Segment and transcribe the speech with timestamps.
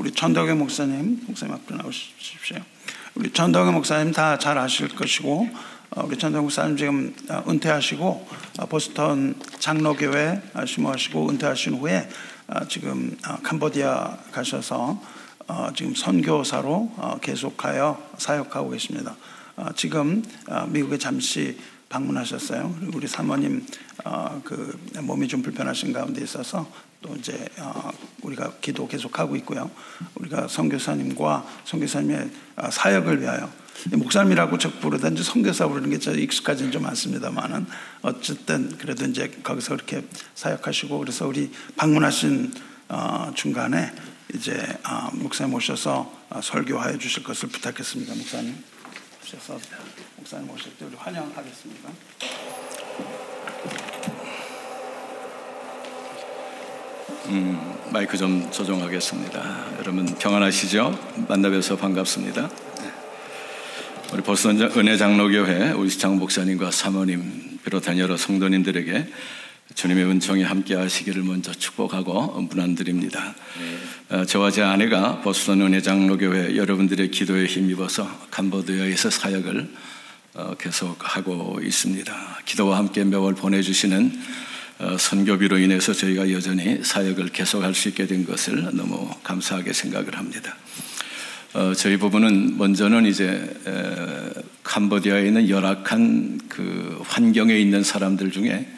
[0.00, 2.56] 우리 전덕의 목사님, 목사님 앞으로 나오십시오.
[3.14, 5.46] 우리 전덕의 목사님 다 잘 아실 것이고
[5.90, 8.28] 어, 우리 전덕 목사님 지금 어, 은퇴하시고
[8.60, 12.08] 어, 보스턴 장로교회 심호하시고 은퇴하신 후에
[12.70, 15.02] 지금 캄보디아 가셔서
[15.76, 19.16] 지금 선교사로 계속하여 사역하고 계십니다.
[19.76, 20.22] 지금
[20.68, 21.58] 미국에 잠시
[21.90, 22.74] 방문하셨어요.
[22.94, 23.64] 우리 사모님
[24.44, 26.66] 그 몸이 좀 불편하신 가운데 있어서
[27.02, 27.48] 또 이제
[28.22, 29.70] 우리가 기도 계속하고 있고요.
[30.16, 32.30] 우리가 선교사님과 선교사님의
[32.70, 33.50] 사역을 위하여
[33.92, 37.66] 목사님이라고 적 부르든지 선교사 부르는 게저 익숙하지는 좀 않습니다만은
[38.02, 42.52] 어쨌든 그래도 이제 거기서 그렇게 사역하시고 그래서 우리 방문하신
[42.88, 43.92] 어, 중간에
[44.34, 44.52] 이제
[44.84, 48.14] 어, 목사님 오셔서 어, 설교하여 주실 것을 부탁했습니다.
[48.14, 48.62] 목사님
[49.22, 49.58] 오셔서
[50.16, 51.90] 목사님 오실 때 우리 환영하겠습니다.
[57.26, 57.60] 음,
[57.92, 59.66] 마이크 좀 조정하겠습니다.
[59.78, 61.26] 여러분 평안하시죠?
[61.28, 62.50] 만나뵈서 반갑습니다.
[64.12, 69.06] 우리 보선 은혜 장로교회 우시창 목사님과 사모님 비롯한 여러 성도님들에게
[69.74, 73.34] 주님의 은총이 함께 하시기를 먼저 축복하고 문안드립니다.
[74.08, 74.16] 네.
[74.16, 79.68] 어, 저와 제 아내가 보선 은혜 장로교회 여러분들의 기도에 힘입어서 캄보디아에서 사역을
[80.34, 82.40] 어, 계속하고 있습니다.
[82.46, 84.49] 기도와 함께 매월 보내주시는 어,
[84.98, 90.56] 선교비로 인해서 저희가 여전히 사역을 계속할 수 있게 된 것을 너무 감사하게 생각을 합니다.
[91.52, 93.26] 어, 저희 부부는 먼저는 이제
[93.66, 98.68] 에, 캄보디아에 있는 열악한 그 환경에 있는 사람들 중에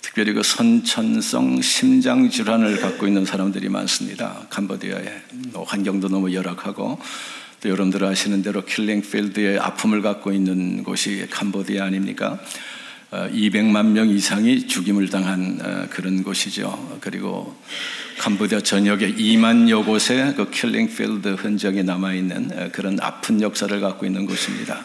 [0.00, 4.46] 특별히 그 선천성 심장 질환을 갖고 있는 사람들이 많습니다.
[4.48, 5.22] 캄보디아에
[5.66, 6.98] 환경도 너무 열악하고
[7.60, 12.40] 또 여러분들 아시는 대로 킬링필드의 아픔을 갖고 있는 곳이 캄보디아 아닙니까?
[13.10, 16.98] 200만 어, 명 이상이 죽임을 당한 어, 그런 곳이죠.
[17.00, 17.56] 그리고
[18.18, 24.26] 캄보디아 전역에 2만여 곳에 그 킬링필드 흔적이 남아 있는 어, 그런 아픈 역사를 갖고 있는
[24.26, 24.84] 곳입니다.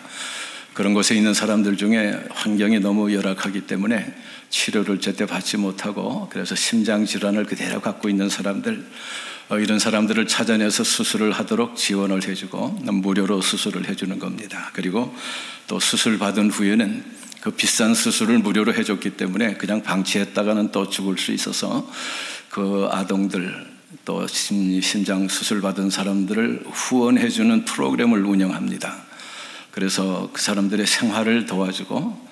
[0.73, 4.13] 그런 곳에 있는 사람들 중에 환경이 너무 열악하기 때문에
[4.49, 8.85] 치료를 제때 받지 못하고 그래서 심장 질환을 그대로 갖고 있는 사람들
[9.51, 14.71] 이런 사람들을 찾아내서 수술을 하도록 지원을 해주고 무료로 수술을 해주는 겁니다.
[14.73, 15.15] 그리고
[15.67, 17.03] 또 수술 받은 후에는
[17.45, 21.87] 그 비싼 수술을 무료로 해줬기 때문에 그냥 방치했다가는 또 죽을 수 있어서
[22.49, 23.67] 그 아동들
[24.03, 28.95] 또 심장 수술 받은 사람들을 후원해주는 프로그램을 운영합니다.
[29.69, 32.27] 그래서 그 사람들의 생활을 도와주고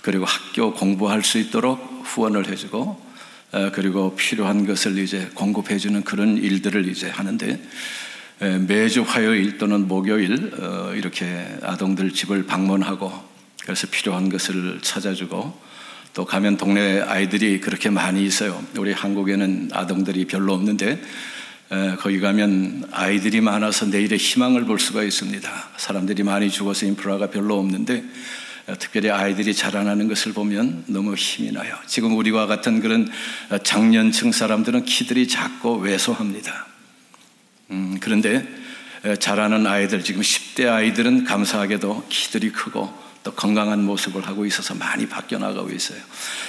[0.00, 3.04] 그리고 학교 공부할 수 있도록 후원을 해주고
[3.74, 7.62] 그리고 필요한 것을 이제 공급해주는 그런 일들을 이제 하는데
[8.66, 13.33] 매주 화요일 또는 목요일 어, 이렇게 아동들 집을 방문하고
[13.64, 15.60] 그래서 필요한 것을 찾아주고
[16.12, 18.62] 또 가면 동네 아이들이 그렇게 많이 있어요.
[18.76, 21.02] 우리 한국에는 아동들이 별로 없는데
[21.98, 25.50] 거기 가면 아이들이 많아서 내일의 희망을 볼 수가 있습니다.
[25.76, 28.04] 사람들이 많이 죽어서 인프라가 별로 없는데
[28.78, 31.74] 특별히 아이들이 자라나는 것을 보면 너무 힘이 나요.
[31.86, 33.10] 지금 우리와 같은 그런
[33.62, 36.66] 장년층 사람들은 키들이 작고 왜소합니다.
[37.70, 38.46] 음, 그런데
[39.18, 45.38] 자라는 아이들, 지금 10대 아이들은 감사하게도 키들이 크고 또 건강한 모습을 하고 있어서 많이 바뀌어
[45.38, 45.98] 나가고 있어요.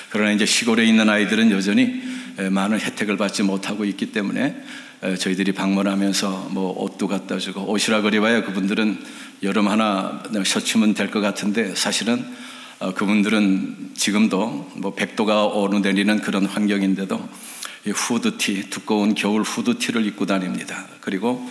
[0.09, 2.03] 그러나 이제 시골에 있는 아이들은 여전히
[2.51, 4.61] 많은 혜택을 받지 못하고 있기 때문에
[5.19, 8.99] 저희들이 방문하면서 뭐 옷도 갖다 주고 옷이라 그래봐야 그분들은
[9.43, 12.25] 여름 하나 셔츠면 될 것 같은데 사실은
[12.79, 17.29] 어, 그분들은 지금도 뭐 100도가 오르내리는 그런 환경인데도
[17.87, 20.85] 후드티, 두꺼운 겨울 후드티를 입고 다닙니다.
[20.99, 21.49] 그리고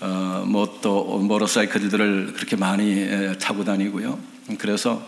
[0.00, 3.06] 어, 뭐 또 모터사이클들을 그렇게 많이
[3.38, 4.18] 타고 다니고요.
[4.58, 5.06] 그래서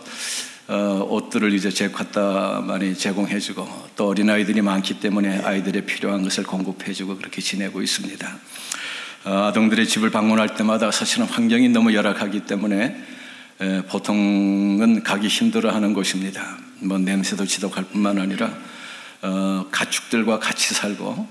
[0.67, 6.45] 어, 옷들을 이제 제 갖다 많이 제공해주고 또 어린 아이들이 많기 때문에 아이들의 필요한 것을
[6.45, 8.37] 공급해주고 그렇게 지내고 있습니다.
[9.25, 12.95] 어, 아동들의 집을 방문할 때마다 사실은 환경이 너무 열악하기 때문에
[13.61, 16.57] 에, 보통은 가기 힘들어하는 곳입니다.
[16.79, 18.53] 뭐 냄새도 지독할 뿐만 아니라
[19.21, 21.27] 어, 가축들과 같이 살고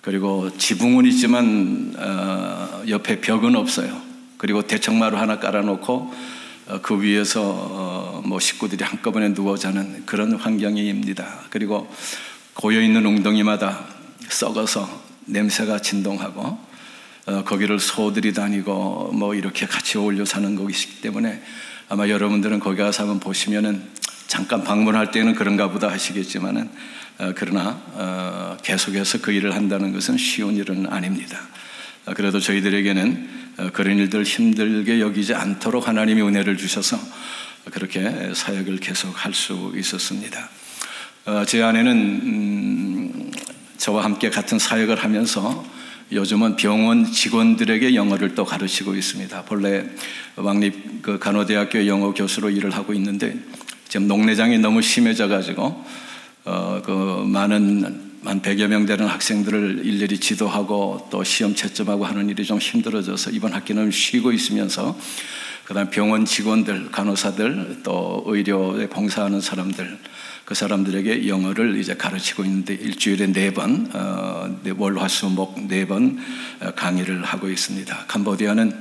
[0.00, 4.02] 그리고 지붕은 있지만 어, 옆에 벽은 없어요.
[4.36, 6.33] 그리고 대청마루 하나 깔아놓고 어,
[6.82, 11.44] 그 위에서 어, 뭐 식구들이 한꺼번에 누워 자는 그런 환경입니다.
[11.50, 11.92] 그리고
[12.54, 13.84] 고여 있는 웅덩이마다
[14.28, 14.88] 썩어서
[15.26, 16.58] 냄새가 진동하고
[17.26, 21.42] 어, 거기를 소들이 다니고 뭐 이렇게 같이 어울려 사는 것이기 때문에
[21.90, 23.82] 아마 여러분들은 거기 가서 한번 보시면은
[24.26, 26.70] 잠깐 방문할 때는 그런가 보다 하시겠지만은
[27.36, 31.38] 그러나 계속해서 그 일을 한다는 것은 쉬운 일은 아닙니다.
[32.16, 36.98] 그래도 저희들에게는 어, 그런 일들 힘들게 여기지 않도록 하나님이 은혜를 주셔서
[37.70, 40.50] 그렇게 사역을 계속 할 수 있었습니다.
[41.26, 43.30] 어, 제 아내는 음,
[43.78, 45.64] 저와 함께 같은 사역을 하면서
[46.12, 49.42] 요즘은 병원 직원들에게 영어를 또 가르치고 있습니다.
[49.44, 49.86] 본래
[50.36, 53.38] 왕립 그 간호대학교 영어 교수로 일을 하고 있는데
[53.88, 55.84] 지금 녹내장이 너무 심해져 가지고
[56.44, 62.44] 어, 그 많은 한 100여 명 되는 학생들을 일일이 지도하고 또 시험 채점하고 하는 일이
[62.44, 64.98] 좀 힘들어져서 이번 학기는 쉬고 있으면서
[65.64, 69.98] 그다음 병원 직원들, 간호사들 또 의료에 봉사하는 사람들
[70.44, 76.18] 그 사람들에게 영어를 이제 가르치고 있는데 일주일에 네 번, 어, 네, 월화수목 네 번
[76.76, 78.04] 강의를 하고 있습니다.
[78.06, 78.72] 캄보디아는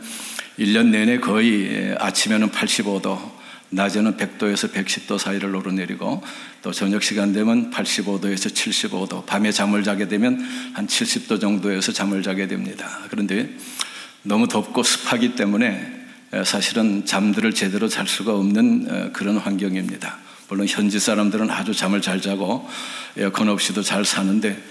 [0.60, 3.43] 1년 내내 거의 아침에는 85도,
[3.74, 6.24] 낮에는 100도에서 110도 사이를 오르내리고
[6.62, 10.40] 또 저녁 시간 되면 85도에서 75도, 밤에 잠을 자게 되면
[10.74, 13.00] 한 70도 정도에서 잠을 자게 됩니다.
[13.10, 13.50] 그런데
[14.22, 16.02] 너무 덥고 습하기 때문에
[16.46, 20.18] 사실은 잠들을 제대로 잘 수가 없는 그런 환경입니다.
[20.50, 22.68] 물론 현지 사람들은 아주 잠을 잘 자고
[23.18, 24.62] 에어컨 없이도 잘 사는데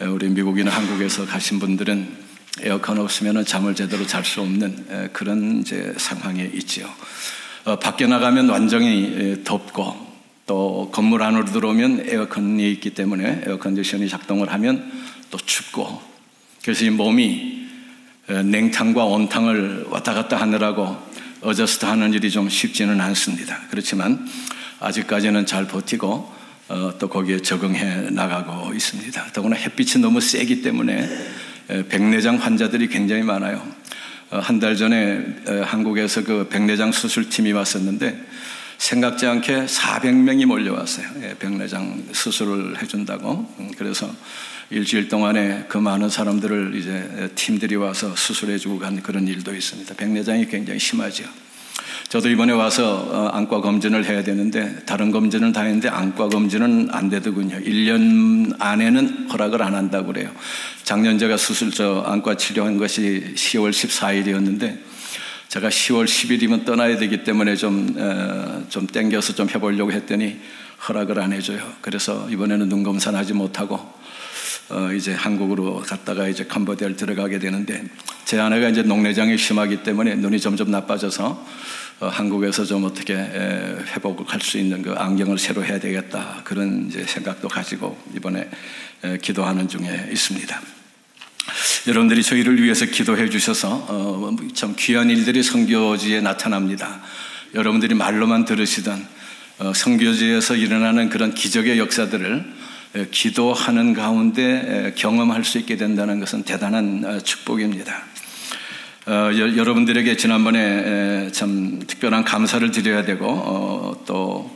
[0.00, 2.28] 우리 미국이나 한국에서 가신 분들은
[2.60, 6.88] 에어컨 없으면 잠을 제대로 잘 수 없는 그런 이제 상황에 있지요.
[7.68, 9.94] 어, 밖에 나가면 완전히 덥고
[10.46, 14.90] 또 건물 안으로 들어오면 에어컨이 있기 때문에 air condition이 작동을 하면
[15.30, 16.00] 또 춥고
[16.62, 17.68] 그래서 이 몸이
[18.26, 20.96] 냉탕과 온탕을 왔다 갔다 하느라고
[21.42, 23.60] adjust 하는 일이 좀 쉽지는 않습니다.
[23.68, 24.26] 그렇지만
[24.80, 26.32] 아직까지는 잘 버티고
[26.70, 29.26] 어, 또 거기에 적응해 나가고 있습니다.
[29.34, 31.06] 더구나 햇빛이 너무 세기 때문에
[31.90, 33.62] 백내장 환자들이 굉장히 많아요.
[34.30, 35.24] 어, 한달 전에
[35.64, 38.26] 한국에서 그 백내장 수술팀이 왔었는데
[38.76, 41.06] 생각지 않게 400명이 몰려왔어요.
[41.22, 43.52] 예, 백내장 수술을 해준다고.
[43.58, 44.08] 음, 그래서
[44.70, 49.94] 일주일 동안에 그 많은 사람들을 이제 팀들이 와서 수술해주고 간 그런 일도 있습니다.
[49.94, 51.24] 백내장이 굉장히 심하죠.
[52.08, 57.10] 저도 이번에 와서 어, 안과 검진을 해야 되는데 다른 검진은 다 했는데 안과 검진은 안
[57.10, 57.58] 되더군요.
[57.60, 60.30] 1년 안에는 허락을 안 한다고 그래요.
[60.84, 64.78] 작년 제가 수술 저 안과 치료한 것이 10월 14일이었는데
[65.48, 70.38] 제가 10월 10일이면 떠나야 되기 때문에 좀, 어, 좀 땡겨서 좀 해보려고 했더니
[70.88, 71.60] 허락을 안 해줘요.
[71.82, 73.98] 그래서 이번에는 눈 검사하지 못하고
[74.70, 77.84] 어, 이제 한국으로 갔다가 이제 캄보디아를 들어가게 되는데
[78.24, 81.46] 제 아내가 이제 녹내장이 심하기 때문에 눈이 점점 나빠져서 어,
[82.00, 87.48] 한국에서 좀 어떻게 회복을 할 수 있는 그 안경을 새로 해야 되겠다 그런 이제 생각도
[87.48, 88.48] 가지고 이번에
[89.20, 90.60] 기도하는 중에 있습니다.
[91.86, 97.00] 여러분들이 저희를 위해서 기도해 주셔서 어, 참 귀한 일들이 성교지에 나타납니다.
[97.54, 99.06] 여러분들이 말로만 들으시던
[99.58, 102.58] 어, 성교지에서 일어나는 그런 기적의 역사들을
[103.10, 108.02] 기도하는 가운데 경험할 수 있게 된다는 것은 대단한 축복입니다.
[109.10, 114.54] 어, 여 러분들에게 지난번에 참 특별한 감사를 드려야 되고 어, 또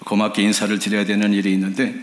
[0.00, 1.94] 고맙게 인사를 드려야 되는 일이 있는데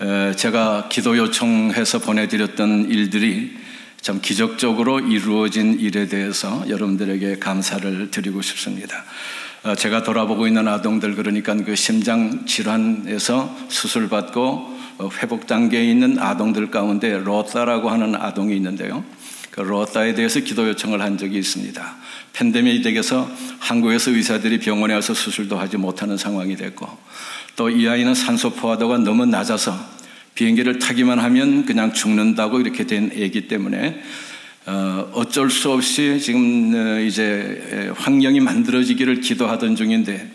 [0.00, 3.54] 에, 제가 기도 요청해서 보내드렸던 일들이
[4.00, 9.04] 참 기적적으로 이루어진 일에 대해서 여러분들에게 감사를 드리고 싶습니다.
[9.62, 16.70] 어, 제가 돌아보고 있는 아동들 그러니까 그 심장 질환에서 수술받고 어, 회복 단계에 있는 아동들
[16.70, 19.04] 가운데 로타라고 하는 아동이 있는데요.
[19.56, 21.96] 그 로타에 대해서 기도 요청을 한 적이 있습니다.
[22.34, 26.86] 팬데믹이 되어서 한국에서 의사들이 병원에 와서 수술도 하지 못하는 상황이 됐고
[27.56, 29.74] 또 이 아이는 산소 포화도가 너무 낮아서
[30.34, 34.02] 비행기를 타기만 하면 그냥 죽는다고 이렇게 된 애기 때문에
[34.66, 40.30] 어, 어쩔 수 없이 지금 어, 이제 환경이 만들어지기를 기도하던 중인데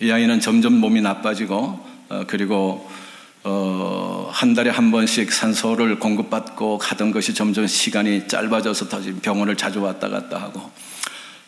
[0.00, 2.90] 이 아이는 점점 몸이 나빠지고 어, 그리고
[3.48, 9.80] 어, 한 달에 한 번씩 산소를 공급받고 가던 것이 점점 시간이 짧아져서 다시 병원을 자주
[9.80, 10.72] 왔다 갔다 하고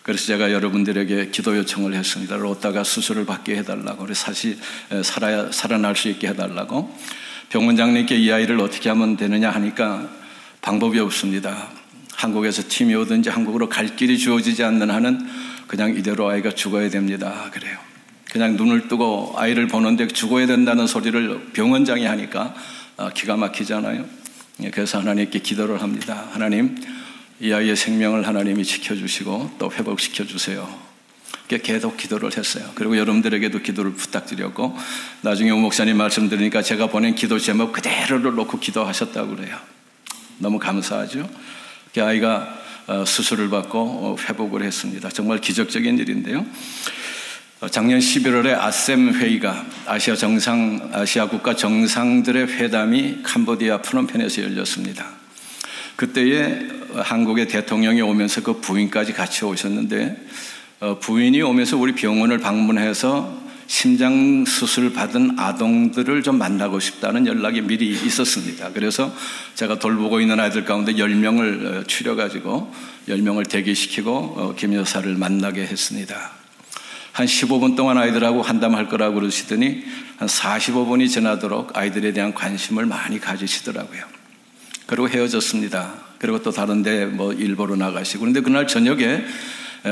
[0.04, 2.36] 그래서 제가 여러분들에게 기도 요청을 했습니다.
[2.36, 4.04] 로다가 수술을 받게 해달라고.
[4.04, 4.56] 그래서 사실
[5.02, 6.96] 살아 살아날 수 있게 해달라고.
[7.50, 10.08] 병원장님께 이 아이를 어떻게 하면 되느냐 하니까
[10.62, 11.68] 방법이 없습니다.
[12.14, 15.28] 한국에서 팀이 오든지 한국으로 갈 길이 주어지지 않는 한은
[15.66, 17.50] 그냥 이대로 아이가 죽어야 됩니다.
[17.52, 17.76] 그래요.
[18.30, 22.54] 그냥 눈을 뜨고 아이를 보는데 죽어야 된다는 소리를 병원장이 하니까
[22.97, 24.04] 아, 기가 막히잖아요.
[24.64, 26.26] 예, 그래서 하나님께 기도를 합니다.
[26.32, 26.76] 하나님,
[27.40, 30.68] 이 아이의 생명을 하나님이 지켜주시고 또 회복시켜 주세요.
[31.47, 32.68] 계속 기도를 했어요.
[32.75, 34.76] 그리고 여러분들에게도 기도를 부탁드렸고
[35.23, 39.56] 나중에 우 목사님 말씀 드리니까 제가 보낸 기도 제목 그대로를 놓고 기도하셨다고 그래요.
[40.38, 41.28] 너무 감사하죠.
[41.94, 42.54] 그 아이가
[42.87, 45.08] 어, 수술을 받고 어, 회복을 했습니다.
[45.11, 46.44] 정말 기적적인 일인데요.
[47.60, 55.04] 어, 작년 11월에 아셈 회의가 아시아 정상 아시아 국가 정상들의 회담이 캄보디아 프놈펜에서 열렸습니다.
[55.96, 56.60] 그때에
[56.94, 60.24] 한국의 대통령이 오면서 그 부인까지 같이 오셨는데
[60.78, 63.36] 어, 부인이 오면서 우리 병원을 방문해서
[63.66, 68.70] 심장 수술 받은 아동들을 좀 만나고 싶다는 연락이 미리 있었습니다.
[68.72, 69.12] 그래서
[69.56, 72.72] 제가 돌보고 있는 아이들 가운데 10명을 추려 가지고
[73.08, 76.38] 10명을 대기시키고 김 여사를 만나게 했습니다.
[77.18, 79.82] 한 15분 동안 아이들하고 한담할 거라고 그러시더니
[80.18, 84.04] 한 45분이 지나도록 아이들에 대한 관심을 많이 가지시더라고요.
[84.87, 85.94] 그리고 헤어졌습니다.
[86.20, 89.25] 그리고 또 다른데 뭐 일보러 나가시고 그런데 그날 저녁에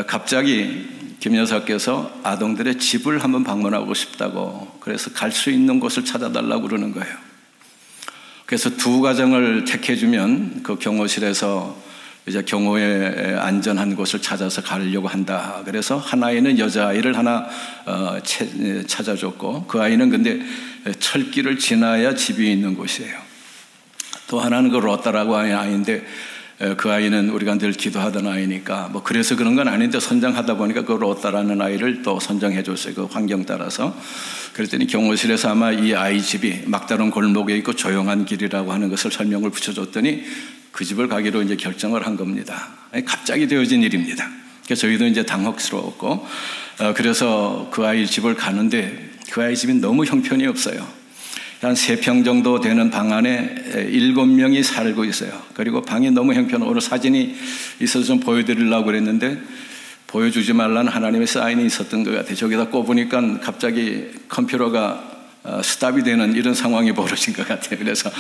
[0.07, 0.87] 갑자기
[1.19, 7.13] 김 여사께서 아동들의 집을 한번 방문하고 싶다고 그래서 갈 수 있는 곳을 찾아달라고 그러는 거예요.
[8.45, 11.86] 그래서 두 가정을 택해주면 그 경호실에서
[12.29, 15.63] 이제 경호의 안전한 곳을 찾아서 가려고 한다.
[15.65, 17.47] 그래서 하나에는 여자아이를 하나
[17.85, 18.17] 어,
[18.87, 20.41] 찾아줬고 그 아이는 근데
[20.99, 23.17] 철길을 지나야 집이 있는 곳이에요.
[24.27, 26.05] 또 하나는 그 로따라고 하는 아이인데
[26.77, 31.61] 그 아이는 우리가 늘 기도하던 아이니까 뭐 그래서 그런 건 아닌데 선정하다 보니까 그 로따라는
[31.61, 32.95] 아이를 또 선정해 줬어요.
[32.95, 33.97] 그 환경 따라서.
[34.53, 40.25] 그랬더니 경호실에서 아마 이 아이 집이 막다른 골목에 있고 조용한 길이라고 하는 것을 설명을 붙여줬더니
[40.77, 42.69] 그 집을 가기로 이제 결정을 한 겁니다.
[43.07, 44.29] 갑자기 되어진 일입니다.
[44.67, 46.27] 그래서 저희도 이제 당혹스러웠고,
[46.81, 50.87] 어, 그래서 그 아이 집을 가는데 그 아이 집이 너무 형편이 없어요.
[51.63, 55.43] 한 세 평 정도 되는 방 안에 일곱 명이 살고 있어요.
[55.55, 57.35] 그리고 방이 너무 형편, 오늘 사진이
[57.81, 59.41] 있어서 좀 보여드리려고 그랬는데,
[60.09, 62.35] 보여주지 말라는 하나님의 사인이 있었던 것 같아요.
[62.37, 65.16] 저기다 꼽으니까 갑자기 컴퓨터가 어,
[65.63, 67.79] 스탑이 되는 이런 상황이 벌어진 것 같아요.
[67.79, 68.11] 그래서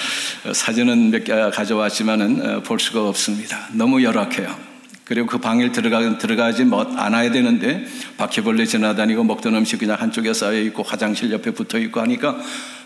[0.45, 3.69] 어, 사진은 몇 개 가져왔지만은 어, 볼 수가 없습니다.
[3.73, 4.77] 너무 열악해요.
[5.05, 10.59] 그리고 그 방에 들어가, 들어가지 못, 않아야 되는데 바퀴벌레 지나다니고 먹던 음식 그냥 한쪽에 쌓여
[10.63, 12.37] 있고 화장실 옆에 붙어 있고 하니까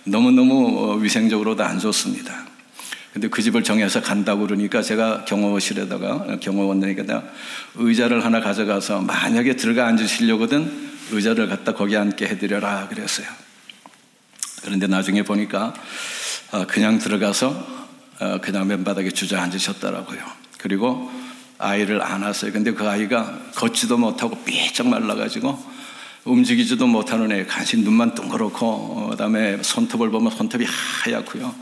[0.05, 2.47] 너무너무 위생적으로도 안 좋습니다.
[3.13, 7.23] 근데 그 집을 정해서 간다고 그러니까 제가 경호실에다가 경호원에게다
[7.77, 13.27] 의자를 하나 가져가서 만약에 들어가 앉으시려거든 의자를 갖다 거기 앉게 해드려라 그랬어요.
[14.63, 15.75] 그런데 나중에 보니까
[16.53, 17.81] 어, 그냥 들어가서
[18.21, 20.21] 어, 그냥 맨바닥에 주저앉으셨더라고요.
[20.59, 21.11] 그리고
[21.59, 22.53] 아이를 안았어요.
[22.53, 25.81] 근데 그 아이가 걷지도 못하고 삐쩍 말라가지고
[26.25, 31.55] 움직이지도 못하는 애, 간신 눈만 둥그렇고, 어, 그 다음에 손톱을 보면 손톱이 하얗고요.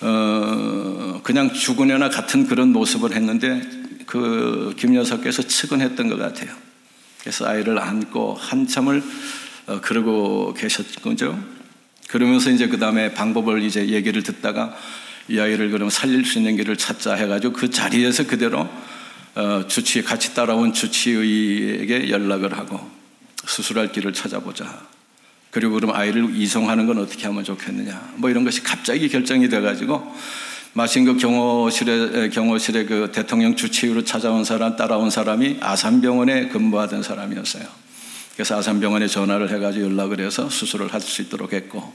[0.00, 3.60] 어, 그냥 죽은 애나 같은 그런 모습을 했는데
[4.06, 6.50] 그 김여사께서 측은했던 것 같아요.
[7.20, 9.02] 그래서 아이를 안고 한참을
[9.66, 11.57] 어, 그러고 계셨군요.
[12.08, 14.76] 그러면서 이제 그 다음에 방법을 이제 얘기를 듣다가
[15.28, 18.68] 이 아이를 그럼 살릴 수 있는 길을 찾자 해가지고 그 자리에서 그대로
[19.34, 22.80] 어, 주치 같이 따라온 주치의에게 연락을 하고
[23.46, 24.86] 수술할 길을 찾아보자.
[25.50, 28.14] 그리고 그럼 아이를 이송하는 건 어떻게 하면 좋겠느냐.
[28.16, 30.14] 뭐 이런 것이 갑자기 결정이 돼가지고
[30.72, 37.64] 마신 그 경호실에 경호실에 그 대통령 주치의로 찾아온 사람 따라온 사람이 아산병원에 근무하던 사람이었어요.
[38.38, 41.92] 그래서 아산병원에 전화를 해가지고 연락을 해서 수술을 할 수 있도록 했고,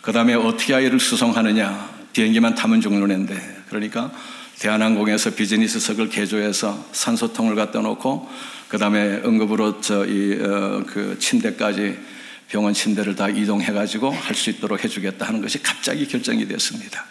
[0.00, 1.98] 그 다음에 어떻게 아이를 수송하느냐.
[2.12, 3.62] 비행기만 타면 죽는 애인데.
[3.68, 4.10] 그러니까
[4.58, 8.28] 대한항공에서 비즈니스석을 개조해서 산소통을 갖다 놓고,
[8.66, 11.96] 그 다음에 응급으로 저 이 어, 그 침대까지
[12.48, 17.04] 병원 침대를 다 이동해가지고 할 수 있도록 해주겠다 하는 것이 갑자기 결정이 됐습니다.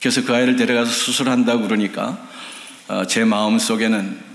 [0.00, 2.20] 그래서 그 아이를 데려가서 수술한다고 그러니까
[2.88, 4.29] 어, 제 마음 속에는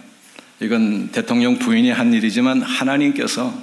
[0.66, 3.54] 이건 대통령 부인이 한 일이지만 하나님께서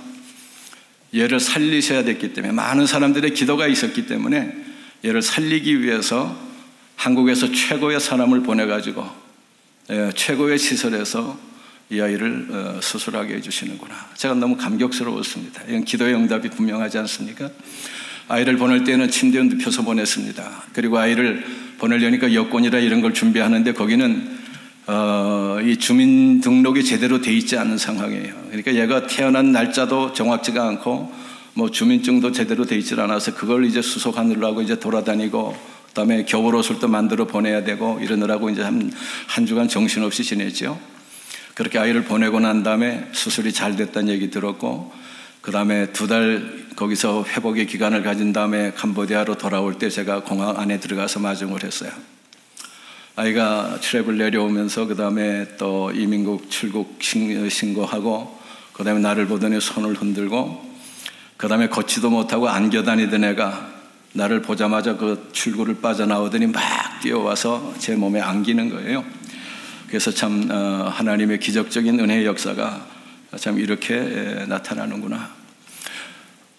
[1.14, 4.54] 얘를 살리셔야 됐기 때문에 많은 사람들의 기도가 있었기 때문에
[5.04, 6.38] 얘를 살리기 위해서
[6.94, 9.04] 한국에서 최고의 사람을 보내가지고
[9.90, 11.36] 예, 최고의 시설에서
[11.90, 13.94] 이 아이를 어, 수술하게 해주시는구나.
[14.14, 15.64] 제가 너무 감격스러웠습니다.
[15.68, 17.50] 이건 기도의 응답이 분명하지 않습니까?
[18.28, 20.62] 아이를 보낼 때는 침대에 눕혀서 보냈습니다.
[20.72, 21.44] 그리고 아이를
[21.78, 24.41] 보내려니까 여권이라 이런 걸 준비하는데 거기는
[24.86, 28.34] 어, 이 주민 등록이 제대로 돼 있지 않은 상황이에요.
[28.46, 31.12] 그러니까 얘가 태어난 날짜도 정확지가 않고
[31.54, 35.56] 뭐 주민증도 제대로 돼 있지 않아서 그걸 이제 수속하느라고 이제 돌아다니고
[35.88, 38.90] 그다음에 겨울옷을 또 만들어 보내야 되고 이러느라고 이제 한,
[39.26, 40.78] 한 주간 정신없이 지냈죠.
[41.54, 44.92] 그렇게 아이를 보내고 난 다음에 수술이 잘 됐다는 얘기 들었고
[45.42, 50.80] 그 다음에 두 달 거기서 회복의 기간을 가진 다음에 캄보디아로 돌아올 때 제가 공항 안에
[50.80, 51.90] 들어가서 마중을 했어요.
[53.14, 58.40] 아이가 트랩을 내려오면서 그 다음에 또 이민국 출국 신고하고
[58.72, 60.72] 그 다음에 나를 보더니 손을 흔들고
[61.36, 63.70] 그 다음에 걷지도 못하고 안겨 다니던 애가
[64.14, 66.62] 나를 보자마자 그 출구를 빠져나오더니 막
[67.02, 69.04] 뛰어와서 제 몸에 안기는 거예요.
[69.88, 72.86] 그래서 참 어, 하나님의 기적적인 은혜의 역사가
[73.36, 75.30] 참 이렇게 나타나는구나.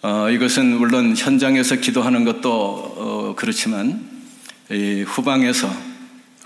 [0.02, 4.08] 어, 이것은 물론 현장에서 기도하는 것도 어, 그렇지만
[5.06, 5.93] 후방에서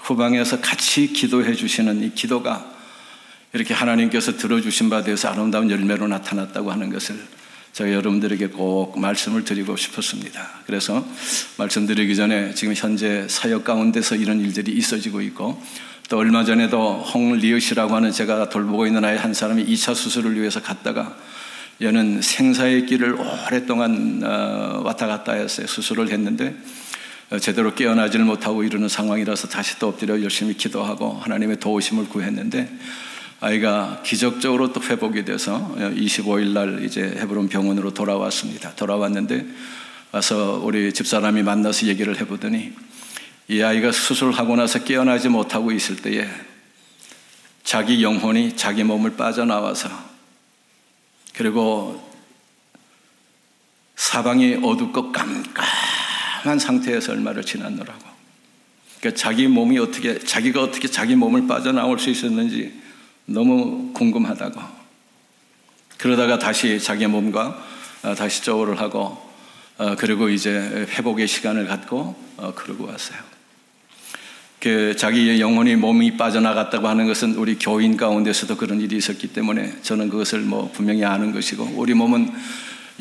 [0.08, 2.64] 후방에서 같이 기도해 주시는 이 기도가
[3.52, 7.16] 이렇게 하나님께서 들어주신 바 되어서 아름다운 열매로 나타났다고 하는 것을
[7.74, 10.62] 저희 여러분들에게 꼭 말씀을 드리고 싶었습니다.
[10.66, 11.06] 그래서
[11.58, 15.62] 말씀드리기 전에 지금 현재 사역 가운데서 이런 일들이 있어지고 있고
[16.08, 21.14] 또 얼마 전에도 홍리엇이라고 하는 제가 돌보고 있는 아이 한 사람이 2차 수술을 위해서 갔다가
[21.82, 23.14] 얘는 생사의 길을
[23.46, 25.66] 오랫동안 어, 왔다 갔다 했어요.
[25.66, 26.87] 수술을 했는데 어,
[27.40, 32.70] 제대로 깨어나지를 못하고 이러는 상황이라서 다시 또 엎드려 열심히 기도하고 하나님의 도우심을 구했는데
[33.40, 38.74] 아이가 기적적으로 또 회복이 돼서 25일 날 이제 헤브론 병원으로 돌아왔습니다.
[38.74, 39.46] 돌아왔는데
[40.10, 42.72] 와서 우리 집사람이 만나서 얘기를 해보더니
[43.48, 46.26] 이 아이가 수술하고 나서 깨어나지 못하고 있을 때에
[47.62, 49.90] 자기 영혼이 자기 몸을 빠져나와서
[51.34, 52.10] 그리고
[53.96, 55.64] 사방이 어둡고 깜깜
[56.42, 58.08] 한 상태에서 얼마를 지났노라고.
[59.00, 62.72] 그러니까 자기 몸이 어떻게, 자기가 어떻게 자기 몸을 빠져나올 수 있었는지
[63.26, 64.60] 너무 궁금하다고.
[65.98, 67.64] 그러다가 다시 자기 몸과
[68.02, 69.18] 어, 다시 조우를 하고,
[69.76, 73.18] 어, 그리고 이제 회복의 시간을 갖고, 어, 그러고 왔어요.
[74.60, 80.08] 그 자기의 영혼이 몸이 빠져나갔다고 하는 것은 우리 교인 가운데서도 그런 일이 있었기 때문에 저는
[80.08, 82.32] 그것을 뭐 분명히 아는 것이고 우리 몸은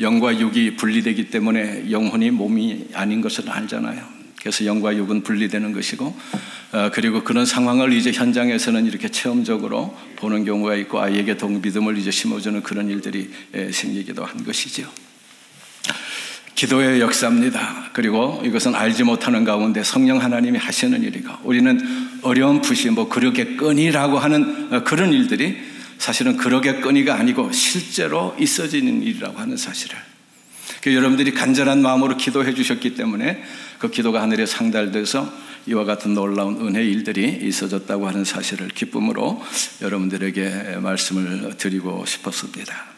[0.00, 4.18] 영과 육이 분리되기 때문에 영혼이 몸이 아닌 것을 알잖아요.
[4.40, 6.16] 그래서 영과 육은 분리되는 것이고
[6.72, 12.62] 어, 그리고 그런 상황을 이제 현장에서는 이렇게 체험적으로 보는 경우가 있고 아이에게 동비듬을 이제 심어주는
[12.62, 13.30] 그런 일들이
[13.72, 14.88] 생기기도 한 것이죠.
[16.54, 17.90] 기도의 역사입니다.
[17.92, 21.80] 그리고 이것은 알지 못하는 가운데 성령 하나님이 하시는 일이고 우리는
[22.22, 25.56] 어려운 푸시 뭐 그러겠거니라고 하는 어, 그런 일들이
[25.98, 29.96] 사실은 그러겠거니가 아니고 실제로 있어지는 일이라고 하는 사실을
[30.82, 33.42] 그 여러분들이 간절한 마음으로 기도해 주셨기 때문에
[33.78, 35.30] 그 기도가 하늘에 상달돼서
[35.66, 39.42] 이와 같은 놀라운 은혜 일들이 있어졌다고 하는 사실을 기쁨으로
[39.82, 42.97] 여러분들에게 말씀을 드리고 싶었습니다.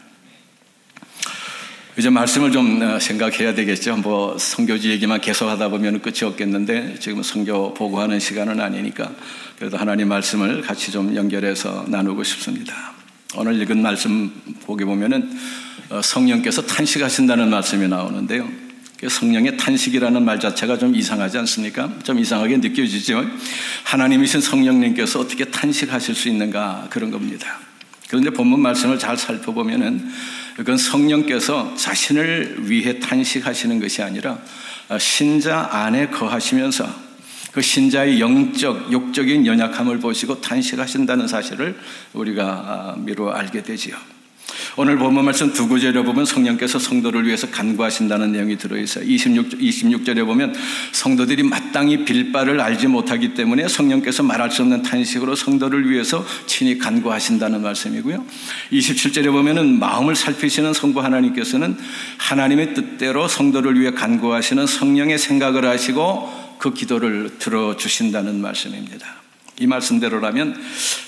[1.99, 3.97] 이제 말씀을 좀 어, 생각해야 되겠죠.
[3.97, 9.11] 뭐 성교지 얘기만 계속 하다 보면 끝이 없겠는데 지금 성교 보고하는 시간은 아니니까
[9.59, 12.93] 그래도 하나님 말씀을 같이 좀 연결해서 나누고 싶습니다.
[13.37, 14.31] 오늘 읽은 말씀
[14.63, 15.31] 보게 보면은
[15.91, 18.49] 어, 성령께서 탄식하신다는 말씀이 나오는데요.
[19.01, 21.91] 그 성령의 탄식이라는 말 자체가 좀 이상하지 않습니까?
[22.05, 23.25] 좀 이상하게 느껴지죠.
[23.83, 27.59] 하나님이신 성령님께서 어떻게 탄식하실 수 있는가 그런 겁니다.
[28.09, 30.09] 그런데 본문 말씀을 잘 살펴보면은
[30.57, 34.39] 그건 성령께서 자신을 위해 탄식하시는 것이 아니라
[34.99, 37.11] 신자 안에 거하시면서
[37.53, 41.79] 그 신자의 영적, 욕적인 연약함을 보시고 탄식하신다는 사실을
[42.13, 43.97] 우리가 미루 알게 되지요.
[44.77, 49.05] 오늘 본문 말씀 두 구절에 보면 성령께서 성도를 위해서 간구하신다는 내용이 들어있어요.
[49.05, 50.55] 26, 26절에 보면
[50.93, 57.63] 성도들이 마땅히 빌바를 알지 못하기 때문에 성령께서 말할 수 없는 탄식으로 성도를 위해서 친히 간구하신다는
[57.63, 58.25] 말씀이고요.
[58.73, 61.77] 27절에 보면은 마음을 살피시는 성부 하나님께서는
[62.19, 69.21] 하나님의 뜻대로 성도를 위해 간구하시는 성령의 생각을 하시고 그 기도를 들어주신다는 말씀입니다.
[69.61, 70.59] 이 말씀대로라면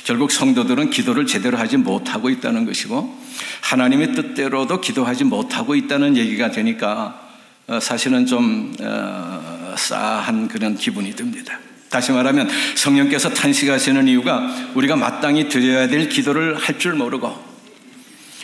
[0.04, 3.18] 결국 성도들은 기도를 제대로 하지 못하고 있다는 것이고
[3.62, 7.18] 하나님의 뜻대로도 기도하지 못하고 있다는 얘기가 되니까
[7.66, 11.58] 어, 사실은 좀 어, 싸한 그런 기분이 듭니다.
[11.88, 17.52] 다시 말하면 성령께서 탄식하시는 이유가 우리가 마땅히 드려야 될 기도를 할 줄 모르고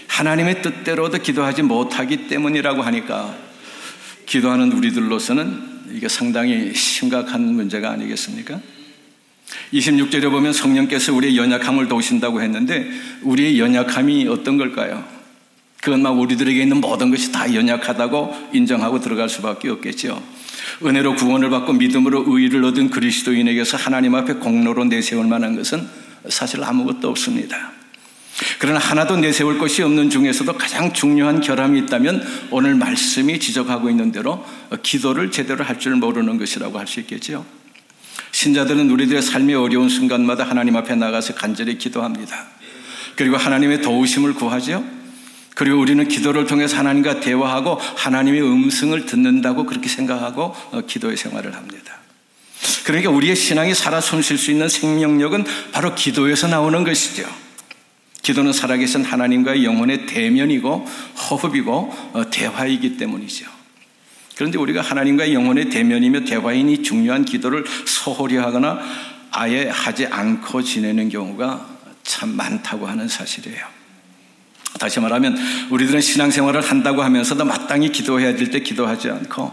[0.07, 3.35] 하나님의 뜻대로도 기도하지 못하기 때문이라고 하니까
[4.27, 8.61] 기도하는 우리들로서는 이게 상당히 심각한 문제가 아니겠습니까?
[9.73, 12.91] 26절에 보면 성령께서 우리의 연약함을 도우신다고 했는데
[13.23, 15.05] 우리의 연약함이 어떤 걸까요?
[16.03, 20.23] 막 우리들에게 있는 모든 것이 다 연약하다고 인정하고 들어갈 수밖에 없겠죠.
[20.85, 25.87] 은혜로 구원을 받고 믿음으로 의의를 얻은 그리스도인에게서 하나님 앞에 공로로 내세울 만한 것은
[26.29, 27.73] 사실 아무것도 없습니다.
[28.59, 34.45] 그러나 하나도 내세울 것이 없는 중에서도 가장 중요한 결함이 있다면 오늘 말씀이 지적하고 있는 대로
[34.83, 37.47] 기도를 제대로 할 줄 모르는 것이라고 할 수 있겠죠.
[38.39, 42.47] 신자들은 우리들의 삶의 어려운 순간마다 하나님 앞에 나가서 간절히 기도합니다.
[43.17, 44.85] 그리고 하나님의 도우심을 구하죠.
[45.57, 51.97] 그리고 우리는 기도를 통해서 하나님과 대화하고 하나님의 음성을 듣는다고 그렇게 생각하고 어, 기도의 생활을 합니다.
[52.85, 57.29] 그러니까 우리의 신앙이 살아 숨쉴 수 있는 생명력은 바로 기도에서 나오는 것이죠.
[58.23, 60.87] 기도는 살아계신 하나님과의 영혼의 대면이고
[61.29, 61.73] 호흡이고
[62.13, 63.58] 어, 대화이기 때문이죠.
[64.39, 68.79] 그런데 우리가 하나님과의 영혼의 대면이며 대화인 이 중요한 기도를 소홀히 하거나
[69.33, 71.67] 아예 하지 않고 지내는 경우가
[72.05, 73.67] 참 많다고 하는 사실이에요.
[74.79, 75.37] 다시 말하면
[75.71, 79.53] 우리들은 신앙생활을 한다고 하면서도 마땅히 기도해야 될 때 기도하지 않고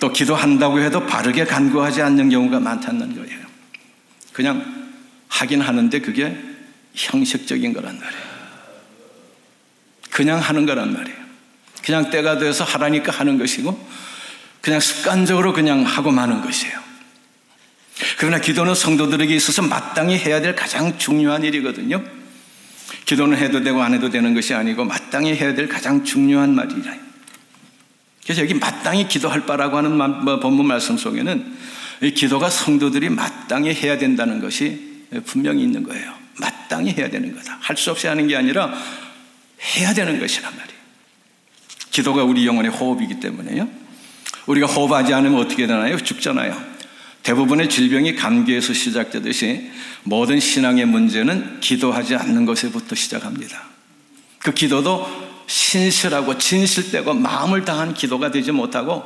[0.00, 3.40] 또 기도한다고 해도 바르게 간구하지 않는 경우가 많다는 거예요.
[4.32, 4.88] 그냥
[5.28, 6.34] 하긴 하는데 그게
[6.94, 8.22] 형식적인 거란 말이에요.
[10.08, 11.27] 그냥 하는 거란 말이에요.
[11.84, 13.88] 그냥 때가 돼서 하라니까 하는 것이고
[14.60, 16.78] 그냥 습관적으로 그냥 하고 마는 것이에요.
[18.18, 22.02] 그러나 기도는 성도들에게 있어서 마땅히 해야 될 가장 중요한 일이거든요.
[23.06, 26.94] 기도는 해도 되고 안 해도 되는 것이 아니고 마땅히 해야 될 가장 중요한 말이라.
[28.24, 31.56] 그래서 여기 마땅히 기도할 바라고 하는 뭐 본문 말씀 속에는
[32.02, 36.14] 이 기도가 성도들이 마땅히 해야 된다는 것이 분명히 있는 거예요.
[36.38, 37.58] 마땅히 해야 되는 거다.
[37.60, 38.72] 할 수 없이 하는 게 아니라
[39.76, 40.77] 해야 되는 것이란 말이에요.
[41.90, 43.68] 기도가 우리 영혼의 호흡이기 때문에요.
[44.46, 45.96] 우리가 호흡하지 않으면 어떻게 되나요?
[45.98, 46.56] 죽잖아요.
[47.22, 49.70] 대부분의 질병이 감기에서 시작되듯이
[50.04, 53.64] 모든 신앙의 문제는 기도하지 않는 것에부터 시작합니다.
[54.38, 55.06] 그 기도도
[55.46, 59.04] 신실하고 진실되고 마음을 다한 기도가 되지 못하고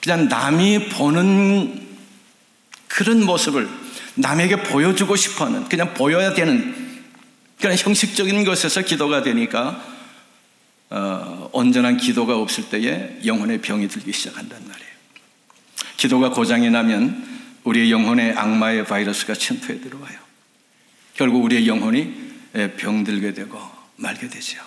[0.00, 1.88] 그냥 남이 보는
[2.88, 3.68] 그런 모습을
[4.14, 6.74] 남에게 보여주고 싶어 하는 그냥 보여야 되는
[7.60, 9.80] 그런 형식적인 것에서 기도가 되니까
[10.94, 14.92] 어, 온전한 기도가 없을 때에 영혼의 병이 들기 시작한단 말이에요.
[15.96, 20.18] 기도가 고장이 나면 우리의 영혼에 악마의 바이러스가 침투해 들어와요.
[21.14, 22.12] 결국 우리의 영혼이
[22.76, 23.58] 병들게 되고
[23.96, 24.60] 말게 되죠.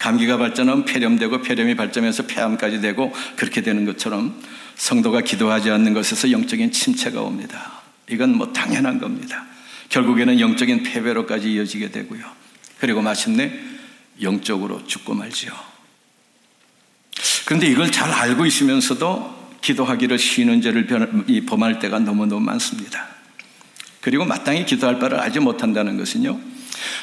[0.00, 4.42] 감기가 발전하면 폐렴되고 폐렴이 발전해서 폐암까지 되고 그렇게 되는 것처럼
[4.74, 7.82] 성도가 기도하지 않는 것에서 영적인 침체가 옵니다.
[8.10, 9.46] 이건 뭐 당연한 겁니다.
[9.88, 12.24] 결국에는 영적인 패배로까지 이어지게 되고요.
[12.80, 13.52] 그리고 마침내
[14.22, 15.52] 영적으로 죽고 말지요.
[17.44, 20.86] 그런데 이걸 잘 알고 있으면서도 기도하기를 쉬는 죄를
[21.46, 23.06] 범할 때가 너무너무 많습니다.
[24.00, 26.38] 그리고 마땅히 기도할 바를 알지 못한다는 것은요.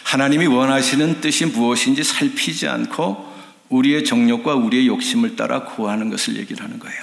[0.04, 3.30] 하나님이 원하시는 뜻이 무엇인지 살피지 않고
[3.70, 7.00] 우리의 정욕과 우리의 욕심을 따라 구하는 것을 얘기를 하는 거예요.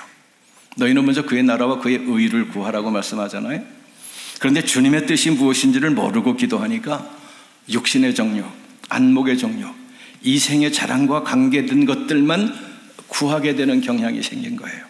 [0.76, 3.62] 너희는 먼저 그의 나라와 그의 의를 구하라고 말씀하잖아요.
[4.38, 7.08] 그런데 주님의 뜻이 무엇인지를 모르고 기도하니까
[7.70, 8.50] 육신의 정욕,
[8.90, 9.74] 안목의 정욕,
[10.22, 12.54] 이 생의 자랑과 관계된 것들만
[13.08, 14.84] 구하게 되는 경향이 생긴 거예요.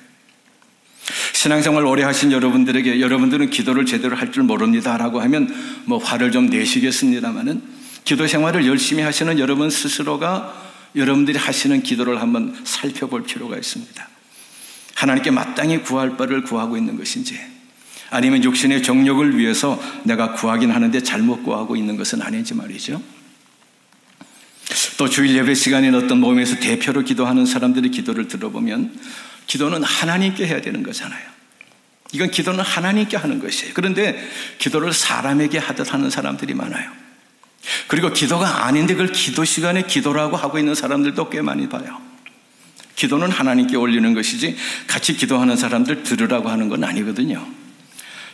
[1.35, 7.63] 신앙생활 오래 하신 여러분들에게 여러분들은 기도를 제대로 할 줄 모릅니다라고 하면 뭐 화를 좀 내시겠습니다만은
[8.05, 10.65] 기도 생활을 열심히 하시는 여러분 스스로가
[10.97, 14.09] 여러분들이 하시는 기도를 한번 살펴볼 필요가 있습니다.
[14.95, 17.39] 하나님께 마땅히 구할 바를 구하고 있는 것인지
[18.11, 23.03] 아니면 육신의 정욕을 위해서 내가 구하긴 하는데 잘못 구하고 있는 것은 아닌지 말이죠.
[24.97, 28.99] 또 주일 예배 시간인 어떤 모임에서 대표로 기도하는 사람들의 기도를 들어보면
[29.47, 31.37] 기도는 하나님께 해야 되는 거잖아요.
[32.13, 33.73] 이건 기도는 하나님께 하는 것이에요.
[33.75, 34.19] 그런데
[34.59, 36.91] 기도를 사람에게 하듯 하는 사람들이 많아요.
[37.89, 42.01] 그리고 기도가 아닌데 그걸 기도 시간에 기도라고 하고 있는 사람들도 꽤 많이 봐요.
[42.95, 44.57] 기도는 하나님께 올리는 것이지
[44.87, 47.47] 같이 기도하는 사람들 들으라고 하는 건 아니거든요.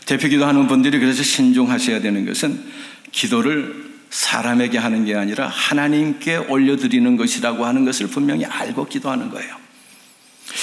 [0.06, 2.62] 대표 기도하는 분들이 그래서 신중하셔야 되는 것은
[3.10, 9.56] 기도를 사람에게 하는 게 아니라 하나님께 올려드리는 것이라고 하는 것을 분명히 알고 기도하는 거예요.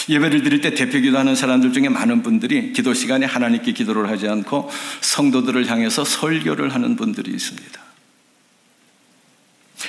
[0.08, 4.70] 예배를 드릴 때 대표 기도하는 사람들 중에 많은 분들이 기도 시간에 하나님께 기도를 하지 않고
[5.02, 7.82] 성도들을 향해서 설교를 하는 분들이 있습니다.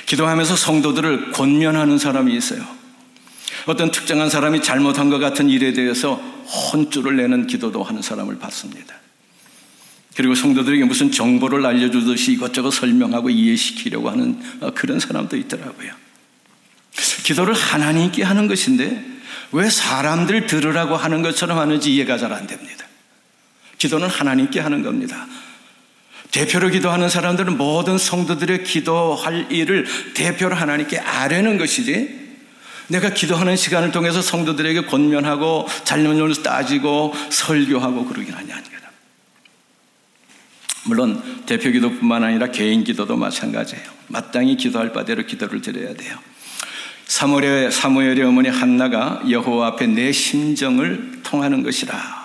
[0.07, 2.65] 기도하면서 성도들을 권면하는 사람이 있어요.
[3.67, 9.00] 어떤 특정한 사람이 잘못한 것 같은 일에 대해서 혼쭐을 내는 기도도 하는 사람을 봤습니다.
[10.21, 14.39] 그리고 성도들에게 무슨 정보를 알려주듯이 이것저것 설명하고 이해시키려고 하는
[14.75, 15.93] 그런 사람도 있더라고요.
[17.23, 19.03] 기도를 하나님께 하는 것인데
[19.51, 22.85] 왜 사람들 들으라고 하는 것처럼 하는지 이해가 잘 안 됩니다.
[23.79, 25.25] 기도는 하나님께 하는 겁니다.
[26.29, 32.37] 대표로 기도하는 사람들은 모든 성도들의 기도할 일을 대표로 하나님께 아뢰는 것이지
[32.89, 38.80] 내가 기도하는 시간을 통해서 성도들에게 권면하고 잘못을 따지고 설교하고 그러긴 하냐 아니라
[40.85, 43.83] 물론 대표 기도뿐만 아니라 개인 기도도 마찬가지예요.
[44.07, 46.17] 마땅히 기도할 바대로 기도를 드려야 돼요.
[47.05, 52.21] 사무엘의, 사무엘의 어머니 한나가 여호와 앞에 내 심정을 통하는 것이라.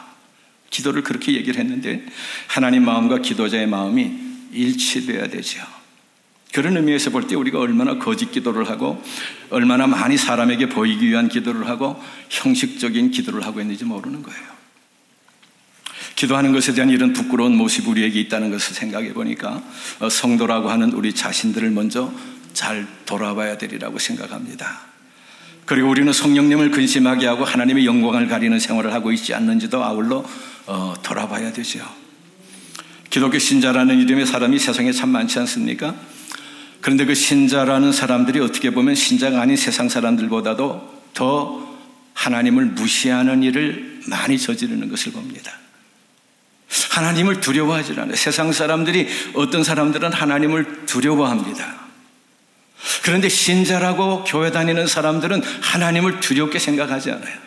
[0.70, 2.04] 기도를 그렇게 얘기를 했는데
[2.46, 4.12] 하나님 마음과 기도자의 마음이
[4.52, 5.60] 일치돼야 되죠.
[6.52, 9.02] 그런 의미에서 볼 때 우리가 얼마나 거짓 기도를 하고
[9.50, 14.55] 얼마나 많이 사람에게 보이기 위한 기도를 하고 형식적인 기도를 하고 있는지 모르는 거예요.
[16.16, 19.62] 기도하는 것에 대한 이런 부끄러운 모습이 우리에게 있다는 것을 생각해 보니까
[20.00, 22.12] 어, 성도라고 하는 우리 자신들을 먼저
[22.54, 24.80] 잘 돌아봐야 되리라고 생각합니다.
[25.66, 30.24] 그리고 우리는 성령님을 근심하게 하고 하나님의 영광을 가리는 생활을 하고 있지 않는지도 아울러
[30.66, 31.80] 어, 돌아봐야 되죠.
[33.10, 35.94] 기독교 신자라는 이름의 사람이 세상에 참 많지 않습니까?
[36.80, 41.76] 그런데 그 신자라는 사람들이 어떻게 보면 신자가 아닌 세상 사람들보다도 더
[42.14, 45.52] 하나님을 무시하는 일을 많이 저지르는 것을 봅니다.
[46.90, 48.16] 하나님을 두려워하지 않아요.
[48.16, 51.86] 세상 사람들이 어떤 사람들은 하나님을 두려워합니다.
[53.02, 57.46] 그런데 신자라고 교회 다니는 사람들은 하나님을 두렵게 생각하지 않아요.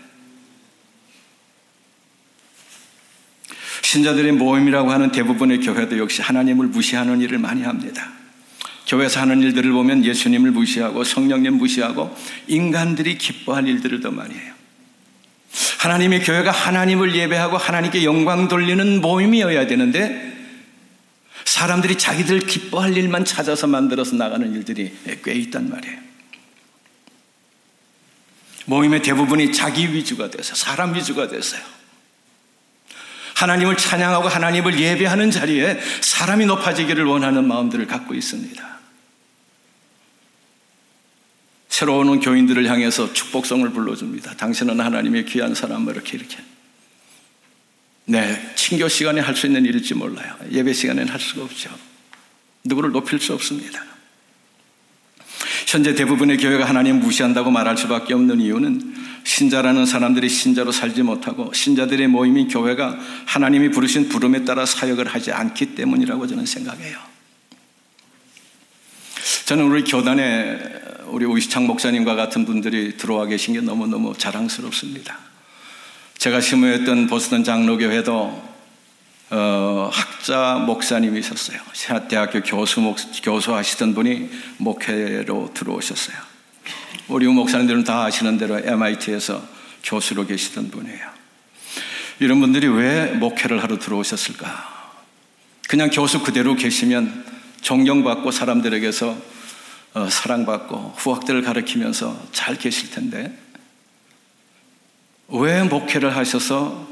[3.82, 8.12] 신자들의 모임이라고 하는 대부분의 교회도 역시 하나님을 무시하는 일을 많이 합니다.
[8.88, 12.16] 교회에서 하는 일들을 보면 예수님을 무시하고 성령님 무시하고
[12.48, 14.59] 인간들이 기뻐할 일들을 더 많이 해요.
[15.80, 20.38] 하나님의 교회가 하나님을 예배하고 하나님께 영광 돌리는 모임이어야 되는데
[21.46, 25.98] 사람들이 자기들 기뻐할 일만 찾아서 만들어서 나가는 일들이 꽤 있단 말이에요.
[28.66, 31.62] 모임의 대부분이 자기 위주가 돼서 사람 위주가 됐어요.
[33.36, 38.79] 하나님을 찬양하고 하나님을 예배하는 자리에 사람이 높아지기를 원하는 마음들을 갖고 있습니다.
[41.80, 44.36] 새로 오는 교인들을 향해서 축복성을 불러줍니다.
[44.36, 46.38] 당신은 하나님의 귀한 사람, 뭐 이렇게 이렇게.
[48.04, 50.36] 네, 친교 시간에 할 수 있는 일일지 몰라요.
[50.52, 51.70] 예배 시간에는 할 수가 없죠.
[52.66, 53.82] 누구를 높일 수 없습니다.
[55.68, 62.10] 현재 대부분의 교회가 하나님 무시한다고 말할 수밖에 없는 이유는 신자라는 사람들이 신자로 살지 못하고 신자들의
[62.10, 67.00] 모임인 교회가 하나님이 부르신 부름에 따라 사역을 하지 않기 때문이라고 저는 생각해요.
[69.46, 75.18] 저는 우리 교단에 우리 오이창 목사님과 같은 분들이 들어와 계신 게 너무너무 자랑스럽습니다.
[76.18, 78.50] 제가 심무했던 보스턴 장로교회도
[79.32, 81.60] 어, 학자 목사님이셨어요.
[82.10, 86.18] 대학교 교수 목, 교수하시던 분이 목회로 들어오셨어요.
[87.08, 89.44] 우리 목사님들은 다 아시는 대로 MIT에서
[89.84, 91.10] 교수로 계시던 분이에요.
[92.20, 94.80] 이런 분들이 왜 목회를 하러 들어오셨을까?
[95.68, 97.26] 그냥 교수 그대로 계시면
[97.62, 99.39] 존경받고 사람들에게서
[99.94, 103.36] 어, 사랑받고 후학들을 가르치면서 잘 계실 텐데
[105.30, 106.88] 왜 목회를 하셔서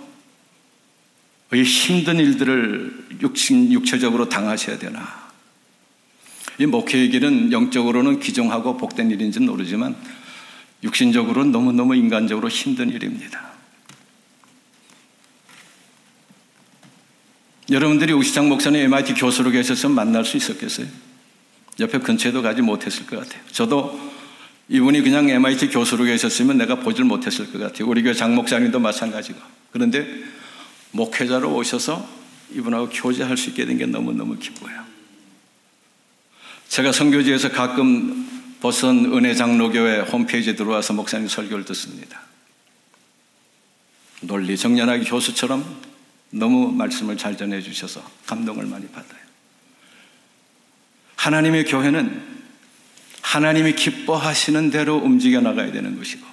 [1.53, 5.27] 이 힘든 일들을 육신, 육체적으로 당하셔야 되나?
[6.59, 9.95] 이 목회의 길은 영적으로는 귀중하고 복된 일인지는 모르지만
[10.83, 13.47] 육신적으로는 너무너무 인간적으로 힘든 일입니다.
[17.69, 20.87] 여러분들이 우시장 목사님 MIT 교수로 계셔서 만날 수 있었겠어요?
[21.79, 23.41] 옆에 근처에도 가지 못했을 것 같아요.
[23.51, 23.99] 저도
[24.69, 27.87] 이분이 그냥 MIT 교수로 계셨으면 내가 보질 못했을 것 같아요.
[27.87, 29.39] 우리 교회 장 목사님도 마찬가지고.
[29.71, 30.07] 그런데
[30.91, 32.07] 목회자로 오셔서
[32.53, 34.83] 이분하고 교제할 수 있게 된 게 너무너무 기뻐요.
[36.67, 38.27] 제가 선교지에서 가끔
[38.59, 42.21] 버선 은혜 장로교회 홈페이지에 들어와서 목사님 설교를 듣습니다.
[44.21, 45.63] 논리 정연하게 교수처럼
[46.31, 49.26] 너무 말씀을 잘 전해 주셔서 감동을 많이 받아요.
[51.17, 52.37] 하나님의 교회는
[53.21, 56.25] 하나님이 기뻐하시는 대로 움직여 나가야 되는 것이고,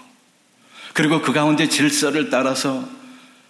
[0.92, 2.88] 그리고 그 가운데 질서를 따라서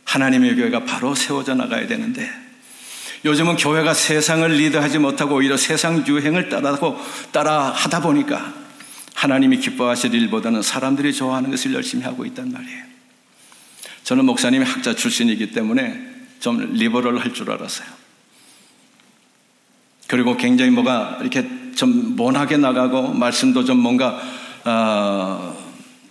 [0.04, 2.30] 하나님의 교회가 바로 세워져 나가야 되는데,
[3.24, 6.98] 요즘은 교회가 세상을 리드하지 못하고 오히려 세상 유행을 따라고
[7.32, 8.54] 따라 하다 보니까
[9.14, 12.84] 하나님이 기뻐하실 일보다는 사람들이 좋아하는 것을 열심히 하고 있단 말이에요.
[14.04, 15.98] 저는 목사님이 학자 출신이기 때문에
[16.40, 18.03] 좀 리버럴 할 줄 알았어요.
[20.06, 24.20] 그리고 굉장히 뭐가 이렇게 좀 모나게 나가고 말씀도 좀 뭔가
[24.64, 25.56] 어,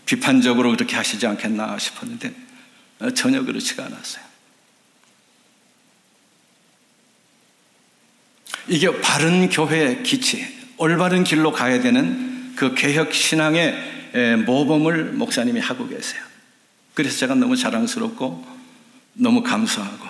[0.05, 2.33] 비판적으로 그렇게 하시지 않겠나 싶었는데
[2.99, 4.23] 어, 전혀 그렇지가 않았어요.
[8.67, 16.21] 이게 바른 교회의 기치, 올바른 길로 가야 되는 그 개혁 신앙의 모범을 목사님이 하고 계세요.
[16.93, 18.45] 그래서 제가 너무 자랑스럽고
[19.13, 20.07] 너무 감사하고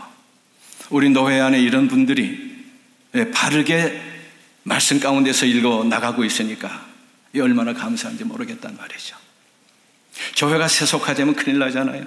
[0.90, 2.53] 우리 노회 안에 이런 분들이
[3.34, 4.02] 바르게
[4.64, 6.86] 말씀 가운데서 읽어 나가고 있으니까
[7.38, 9.16] 얼마나 감사한지 모르겠단 말이죠.
[10.38, 12.06] 교회가 세속화되면 큰일 나잖아요.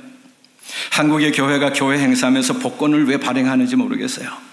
[0.91, 4.47] 한국의 교회가 교회 행사하면서 복권을 왜 발행하는지 모르겠어요.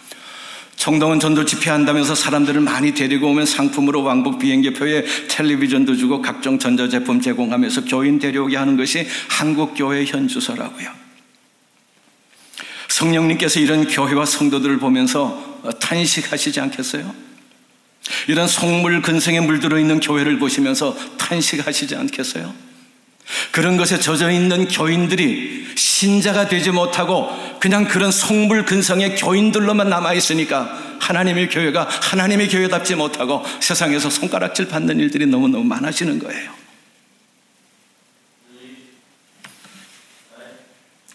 [0.75, 7.85] 청동원 전도 집회한다면서 사람들을 많이 데리고 오면 상품으로 왕복 비행기표에 텔레비전도 주고 각종 전자제품 제공하면서
[7.85, 10.91] 교인 데려오게 하는 것이 한국교회 현주소라고요.
[12.89, 17.13] 성령님께서 이런 교회와 성도들을 보면서 탄식하시지 않겠어요?
[18.28, 22.54] 이런 속물 근성에 물들어 있는 교회를 보시면서 탄식하시지 않겠어요?
[23.52, 30.78] 그런 것에 젖어 있는 교인들이 신자가 되지 못하고 그냥 그런 속물 근성의 교인들로만 남아 있으니까
[30.99, 36.62] 하나님의 교회가 하나님의 교회답지 못하고 세상에서 손가락질 받는 일들이 너무너무 많아지는 거예요.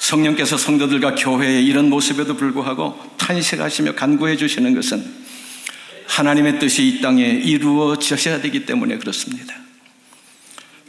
[0.09, 5.05] 성령께서 성도들과 교회의 이런 모습에도 불구하고 탄식하시며 간구해 주시는 것은
[6.07, 9.55] 하나님의 뜻이 이 땅에 이루어져야 되기 때문에 그렇습니다.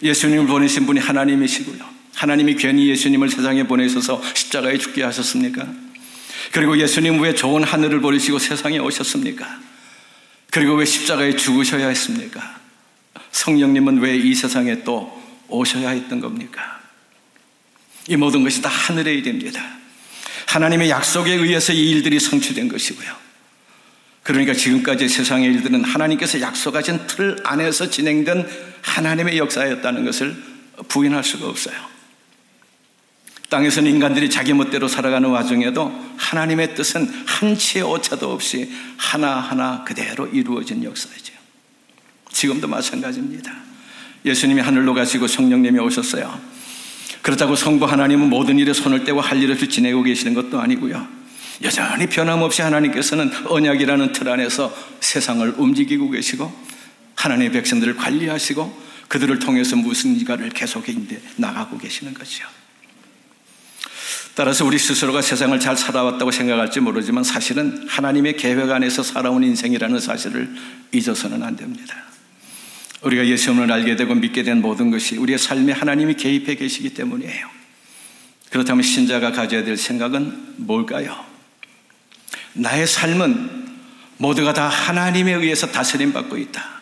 [0.02, 1.84] 예수님을 보내신 분이 하나님이시고요.
[2.16, 5.68] 하나님이 괜히 예수님을 세상에 보내셔서 십자가에 죽게 하셨습니까?
[6.54, 9.46] 그리고 예수님 왜 좋은 하늘을 버리시고 세상에 오셨습니까?
[10.50, 12.58] 그리고 왜 십자가에 죽으셔야 했습니까?
[13.32, 16.79] 성령님은 왜 이 세상에 또 오셔야 했던 겁니까?
[18.08, 19.62] 이 모든 것이 다 하늘의 일입니다.
[20.48, 23.30] 하나님의 약속에 의해서 이 일들이 성취된 것이고요.
[24.24, 28.48] 그러니까 지금까지 세상의 일들은 하나님께서 약속하신 틀 안에서 진행된
[28.82, 30.36] 하나님의 역사였다는 것을
[30.88, 31.76] 부인할 수가 없어요.
[33.50, 41.34] 땅에서는 인간들이 자기 멋대로 살아가는 와중에도 하나님의 뜻은 한치의 오차도 없이 하나하나 그대로 이루어진 역사이죠.
[42.32, 43.52] 지금도 마찬가지입니다.
[44.24, 46.40] 예수님이 하늘로 가시고 성령님이 오셨어요.
[47.22, 51.08] 그렇다고 성부 하나님은 모든 일에 손을 떼고 할 일 없이 지내고 계시는 것도 아니고요.
[51.64, 56.52] 여전히 변함없이 하나님께서는 언약이라는 틀 안에서 세상을 움직이고 계시고
[57.16, 60.86] 하나님의 백성들을 관리하시고 그들을 통해서 무슨 일가를 계속
[61.36, 62.46] 나가고 계시는 거죠.
[64.36, 70.56] 따라서 우리 스스로가 세상을 잘 살아왔다고 생각할지 모르지만 사실은 하나님의 계획 안에서 살아온 인생이라는 사실을
[70.94, 72.09] 잊어서는 안 됩니다.
[73.02, 77.50] 우리가 예수님을 알게 되고 믿게 된 모든 것이 우리의 삶에 하나님이 개입해 계시기 때문이에요.
[78.50, 81.26] 그렇다면 신자가 가져야 될 생각은 뭘까요?
[82.54, 83.70] 나의 삶은
[84.18, 86.82] 모두가 다 하나님에 의해서 다스림 받고 있다.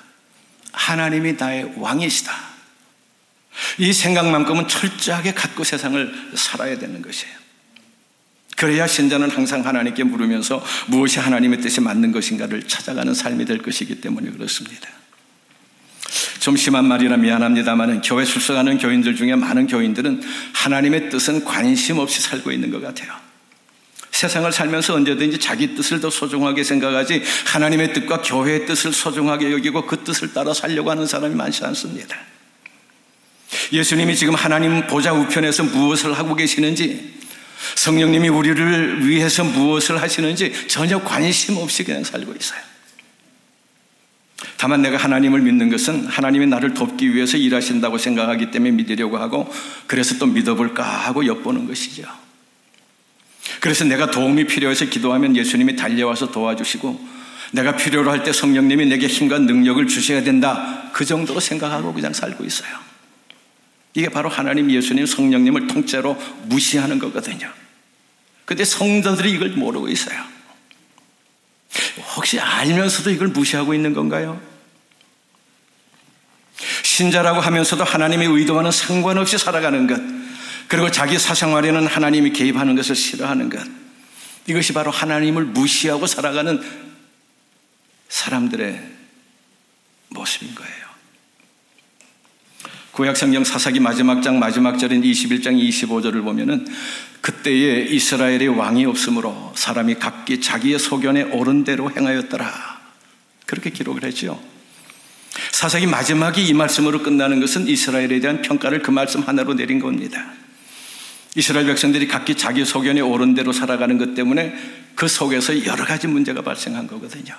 [0.72, 2.48] 하나님이 나의 왕이시다.
[3.80, 7.36] 이 생각만큼은 철저하게 갖고 세상을 살아야 되는 것이에요.
[8.56, 14.32] 그래야 신자는 항상 하나님께 물으면서 무엇이 하나님의 뜻에 맞는 것인가를 찾아가는 삶이 될 것이기 때문에
[14.32, 14.90] 그렇습니다.
[16.40, 20.22] 좀 심한 말이라 미안합니다만 교회 출석하는 교인들 중에 많은 교인들은
[20.54, 23.12] 하나님의 뜻은 관심 없이 살고 있는 것 같아요.
[24.12, 30.04] 세상을 살면서 언제든지 자기 뜻을 더 소중하게 생각하지 하나님의 뜻과 교회의 뜻을 소중하게 여기고 그
[30.04, 32.18] 뜻을 따라 살려고 하는 사람이 많지 않습니다.
[33.72, 37.18] 예수님이 지금 하나님 보좌 우편에서 무엇을 하고 계시는지
[37.76, 42.60] 성령님이 우리를 위해서 무엇을 하시는지 전혀 관심 없이 그냥 살고 있어요.
[44.58, 49.52] 다만 내가 하나님을 믿는 것은 하나님이 나를 돕기 위해서 일하신다고 생각하기 때문에 믿으려고 하고
[49.86, 52.04] 그래서 또 믿어볼까 하고 엿보는 것이죠.
[53.60, 57.18] 그래서 내가 도움이 필요해서 기도하면 예수님이 달려와서 도와주시고
[57.52, 60.90] 내가 필요로 할 때 성령님이 내게 힘과 능력을 주셔야 된다.
[60.92, 62.70] 그 정도로 생각하고 그냥 살고 있어요.
[63.94, 67.52] 이게 바로 하나님 예수님 성령님을 통째로 무시하는 거거든요.
[68.46, 70.37] 근데 성도들이 이걸 모르고 있어요.
[72.16, 74.42] 혹시 알면서도 이걸 무시하고 있는 건가요?
[76.84, 80.00] 신자라고 하면서도 하나님의 의도와는 상관없이 살아가는 것,
[80.68, 83.66] 그리고 자기 사생활에는 하나님이 개입하는 것을 싫어하는 것,
[84.48, 86.62] 이것이 바로 하나님을 무시하고 살아가는
[88.10, 88.82] 사람들의
[90.10, 90.87] 모습인 거예요.
[92.98, 96.66] 구약성경 사사기 마지막 장 마지막 절인 21장 25절을 보면은
[97.22, 102.52] 그때에 이스라엘의 왕이 없으므로 사람이 각기 자기의 소견에 옳은 대로 행하였더라.
[103.46, 104.42] 그렇게 기록을 했죠.
[105.52, 110.34] 사사기 마지막이 이 말씀으로 끝나는 것은 이스라엘에 대한 평가를 그 말씀 하나로 내린 겁니다.
[111.36, 114.56] 이스라엘 백성들이 각기 자기 소견에 옳은 대로 살아가는 것 때문에
[114.96, 117.36] 그 속에서 여러 가지 문제가 발생한 거거든요.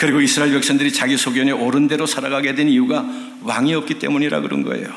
[0.00, 3.04] 그리고 이스라엘 백성들이 자기 소견에 옳은 대로 살아가게 된 이유가
[3.42, 4.88] 왕이 없기 때문이라 그런 거예요.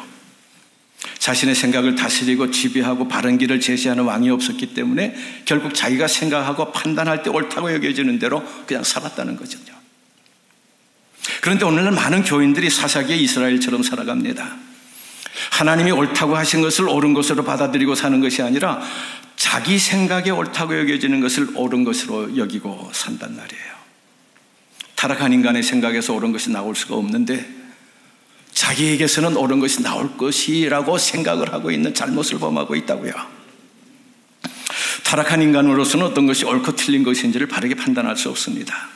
[1.20, 5.14] 자신의 생각을 다스리고 지배하고 바른 길을 제시하는 왕이 없었기 때문에
[5.44, 9.60] 결국 자기가 생각하고 판단할 때 옳다고 여겨지는 대로 그냥 살았다는 거죠.
[11.42, 14.56] 그런데 오늘날 많은 교인들이 사사기의 이스라엘처럼 살아갑니다.
[15.52, 18.82] 하나님이 옳다고 하신 것을 옳은 것으로 받아들이고 사는 것이 아니라
[19.36, 23.73] 자기 생각에 옳다고 여겨지는 것을 옳은 것으로 여기고 산단 말이에요.
[25.04, 27.46] 타락한 인간의 생각에서 옳은 것이 나올 수가 없는데
[28.54, 33.12] 자기에게서는 옳은 것이 나올 것이라고 생각을 하고 있는 잘못을 범하고 있다고요.
[35.04, 38.88] 타락한 인간으로서는 어떤 것이 옳고 틀린 것인지를 바르게 판단할 수 없습니다.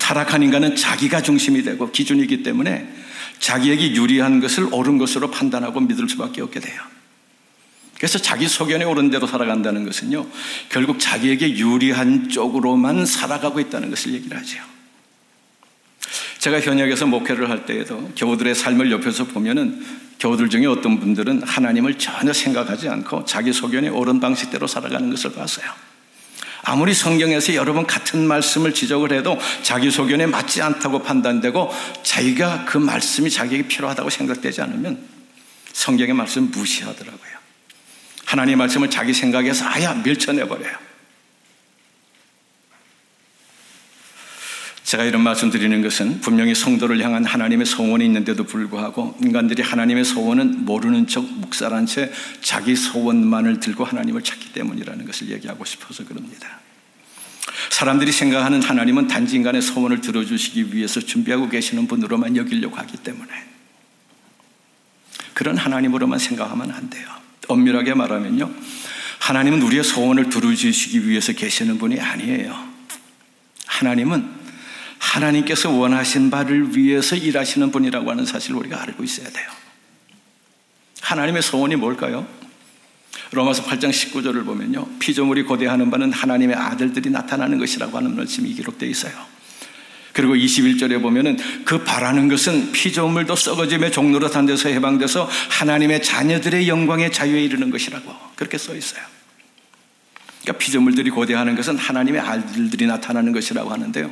[0.00, 2.92] 타락한 인간은 자기가 중심이 되고 기준이기 때문에
[3.38, 6.82] 자기에게 유리한 것을 옳은 것으로 판단하고 믿을 수밖에 없게 돼요.
[7.98, 10.26] 그래서 자기 소견에 옳은 대로 살아간다는 것은요,
[10.70, 14.77] 결국 자기에게 유리한 쪽으로만 살아가고 있다는 것을 얘기를 하죠.
[16.38, 19.84] 제가 현역에서 목회를 할 때에도 교우들의 삶을 옆에서 보면은
[20.20, 25.66] 교우들 중에 어떤 분들은 하나님을 전혀 생각하지 않고 자기 소견에 옳은 방식대로 살아가는 것을 봤어요.
[26.62, 32.78] 아무리 성경에서 여러 번 같은 말씀을 지적을 해도 자기 소견에 맞지 않다고 판단되고 자기가 그
[32.78, 34.98] 말씀이 자기에게 필요하다고 생각되지 않으면
[35.72, 37.38] 성경의 말씀 무시하더라고요.
[38.26, 40.87] 하나님의 말씀을 자기 생각에서 아예 밀쳐내버려요.
[44.88, 50.64] 제가 이런 말씀 드리는 것은 분명히 성도를 향한 하나님의 소원이 있는데도 불구하고 인간들이 하나님의 소원은
[50.64, 52.10] 모르는 척 묵살한 채
[52.40, 56.60] 자기 소원만을 들고 하나님을 찾기 때문이라는 것을 얘기하고 싶어서 그럽니다.
[57.68, 63.30] 사람들이 생각하는 하나님은 단지 인간의 소원을 들어주시기 위해서 준비하고 계시는 분으로만 여기려고 하기 때문에
[65.34, 67.06] 그런 하나님으로만 생각하면 안 돼요.
[67.46, 68.50] 엄밀하게 말하면요.
[69.18, 72.56] 하나님은 우리의 소원을 들어주시기 위해서 계시는 분이 아니에요.
[73.66, 74.37] 하나님은
[74.98, 79.48] 하나님께서 원하신 바를 위해서 일하시는 분이라고 하는 사실을 우리가 알고 있어야 돼요.
[81.00, 82.26] 하나님의 소원이 뭘까요?
[83.32, 84.86] 로마서 8장 19절을 보면요.
[84.98, 89.12] 피조물이 고대하는 바는 하나님의 아들들이 나타나는 것이라고 하는 말씀이 기록되어 있어요.
[90.12, 97.12] 그리고 21절에 보면은 그 바라는 것은 피조물도 썩어짐의 종로로 단 데서 해방돼서 하나님의 자녀들의 영광의
[97.12, 99.17] 자유에 이르는 것이라고 그렇게 써 있어요.
[100.48, 104.10] 그러니까 피조물들이 고대하는 것은 하나님의 아들들이 나타나는 것이라고 하는데요.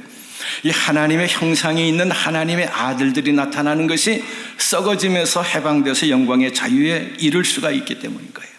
[0.65, 4.23] 이 하나님의 형상이 있는 하나님의 아들들이 나타나는 것이
[4.59, 8.51] 썩어짐에서 해방돼서 영광의 자유에 이를 수가 있기 때문인 거예요.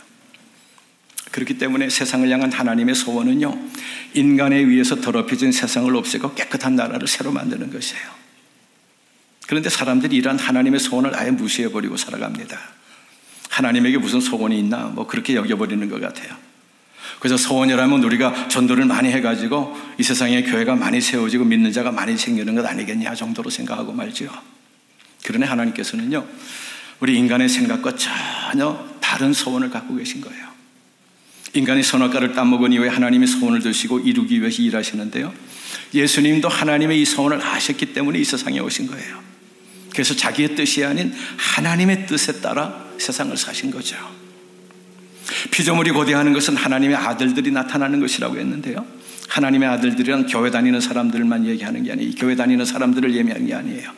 [1.32, 3.60] 그렇기 때문에 세상을 향한 하나님의 소원은요,
[4.16, 8.04] 인간에 의해서 더럽혀진 세상을 없애고 깨끗한 나라를 새로 만드는 것이에요.
[9.46, 12.60] 그런데 사람들이 이러한 하나님의 소원을 아예 무시해버리고 살아갑니다.
[13.50, 14.86] 하나님에게 무슨 소원이 있나?
[14.88, 16.47] 뭐 그렇게 여겨버리는 것 같아요.
[17.20, 22.54] 그래서 소원이라면 우리가 전도를 많이 해가지고 이 세상에 교회가 많이 세워지고 믿는 자가 많이 생기는
[22.56, 24.30] 것 아니겠냐 정도로 생각하고 말지요.
[25.24, 26.26] 그러나 하나님께서는요,
[27.00, 30.48] 우리 인간의 생각과 전혀 다른 소원을 갖고 계신 거예요.
[31.54, 35.34] 인간이 선악과를 따먹은 이후에 하나님의 소원을 드시고 이루기 위해서 일하시는데요.
[35.94, 39.20] 예수님도 하나님의 이 소원을 아셨기 때문에 이 세상에 오신 거예요.
[39.92, 43.98] 그래서 자기의 뜻이 아닌 하나님의 뜻에 따라 세상을 사신 거죠.
[45.52, 48.86] 피조물이 고대하는 것은 하나님의 아들들이 나타나는 것이라고 했는데요.
[49.28, 52.12] 하나님의 아들들이란 교회 다니는 사람들만 얘기하는 게 아니에요.
[52.18, 53.92] 교회 다니는 사람들을 예매하는 게 아니에요.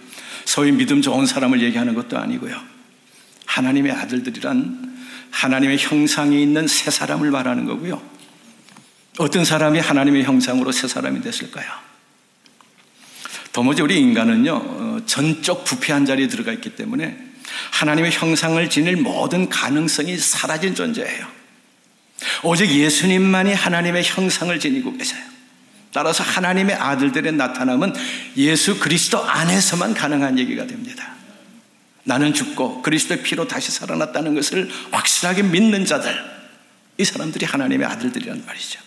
[0.46, 2.60] 소위 믿음 좋은 사람을 얘기하는 것도 아니고요.
[3.46, 4.90] 하나님의 아들들이란
[5.32, 8.02] 하나님의 형상이 있는 새 사람을 말하는 거고요.
[9.20, 11.68] 어떤 사람이 하나님의 형상으로 새 사람이 됐을까요?
[13.52, 17.29] 도무지 우리 인간은요, 어, 전적 부패한 자리에 들어가 있기 때문에
[17.72, 21.28] 하나님의 형상을 지닐 모든 가능성이 사라진 존재예요.
[22.44, 25.22] 오직 예수님만이 하나님의 형상을 지니고 계세요.
[25.92, 27.94] 따라서 하나님의 아들들의 나타남은
[28.38, 31.16] 예수 그리스도 안에서만 가능한 얘기가 됩니다.
[32.04, 36.16] 나는 죽고 그리스도의 피로 다시 살아났다는 것을 확실하게 믿는 자들,
[36.98, 38.80] 이 사람들이 하나님의 아들들이란 말이죠.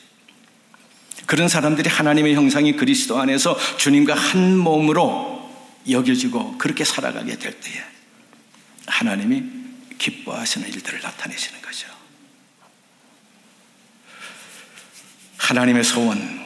[1.27, 5.51] 그런 사람들이 하나님의 형상이 그리스도 안에서 주님과 한 몸으로
[5.89, 7.92] 여겨지고 그렇게 살아가게 될 때에
[8.87, 9.45] 하나님이
[9.99, 11.89] 기뻐하시는 일들을 나타내시는 거죠.
[15.39, 16.43] 하나님의 소원.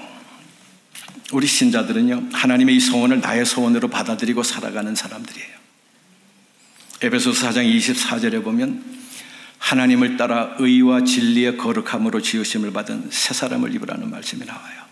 [1.33, 5.57] 우리 신자들은요, 하나님의 이 소원을 나의 소원으로 받아들이고 살아가는 사람들이에요.
[7.03, 8.97] 에베소서 4장 24절에 보면
[9.59, 14.87] 하나님을 따라 의와 진리의 거룩함으로 지으심을 받은 새 사람을 입으라는 말씀이 나와요.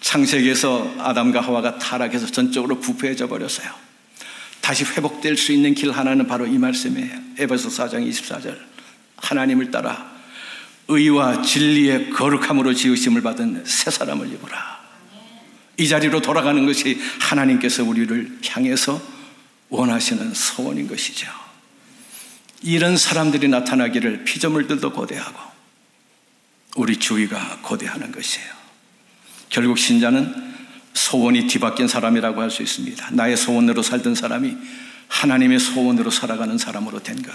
[0.00, 3.87] 창세기에서 아담과 하와가 타락해서 전적으로 부패해져 버렸어요.
[4.68, 7.18] 다시 회복될 수 있는 길 하나는 바로 이 말씀이에요.
[7.38, 8.54] 에베소 4장 24절.
[9.16, 10.12] 하나님을 따라
[10.88, 14.78] 의와 진리의 거룩함으로 지으심을 받은 새 사람을 입으라.
[15.78, 19.00] 이 자리로 돌아가는 것이 하나님께서 우리를 향해서
[19.70, 21.26] 원하시는 소원인 것이죠.
[22.60, 25.40] 이런 사람들이 나타나기를 피조물들도 고대하고
[26.76, 28.52] 우리 주위가 고대하는 것이에요.
[29.48, 30.57] 결국 신자는
[30.98, 33.10] 소원이 뒤바뀐 사람이라고 할 수 있습니다.
[33.12, 34.56] 나의 소원으로 살던 사람이
[35.06, 37.32] 하나님의 소원으로 살아가는 사람으로 된 것.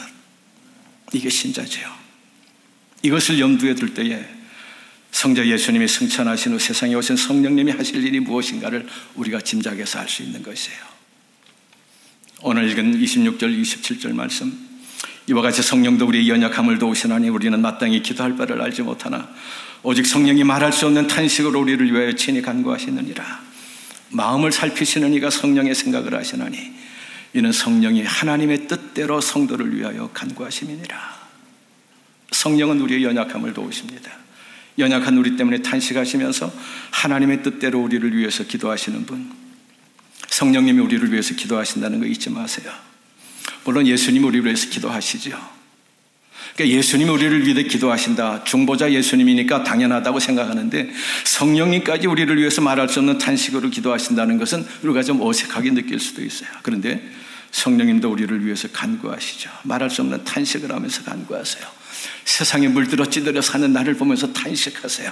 [1.14, 1.80] 이게 신자죠.
[3.04, 4.26] 이것을 염두에 둘 때에
[5.12, 10.44] 성자 예수님이 승천하신 후 세상에 오신 성령님이 하실 일이 무엇인가를 우리가 짐작해서 알 수 있는
[10.44, 10.80] 것이에요.
[12.42, 14.52] 오늘 읽은 26절, 27절 말씀.
[15.30, 19.30] 이와 같이 성령도 우리의 연약함을 도우시나니 우리는 마땅히 기도할 바를 알지 못하나
[19.84, 23.53] 오직 성령이 말할 수 없는 탄식으로 우리를 위하여 친히 간구하시느니라.
[24.14, 26.72] 마음을 살피시는 이가 성령의 생각을 하시나니
[27.34, 31.24] 이는 성령이 하나님의 뜻대로 성도를 위하여 간구하심이니라.
[32.32, 34.12] 성령은 우리의 연약함을 도우십니다.
[34.78, 36.52] 연약한 우리 때문에 탄식하시면서
[36.92, 39.32] 하나님의 뜻대로 우리를 위해서 기도하시는 분.
[40.28, 42.72] 성령님이 우리를 위해서 기도하신다는 거 잊지 마세요.
[43.66, 45.53] 물론 예수님이 우리를 위해서 기도하시죠.
[46.56, 48.44] 그러니까 예수님이 우리를 위해 기도하신다.
[48.44, 50.90] 중보자 예수님이니까 당연하다고 생각하는데
[51.26, 56.50] 성령님까지 우리를 위해서 말할 수 없는 탄식으로 기도하신다는 것은 우리가 좀 어색하게 느낄 수도 있어요.
[56.62, 57.02] 그런데
[57.52, 59.50] 성령님도 우리를 위해서 간구하시죠.
[59.64, 61.66] 말할 수 없는 탄식을 하면서 간구하세요.
[62.26, 65.12] 세상에 물들어 찌들어 사는 나를 보면서 탄식하세요.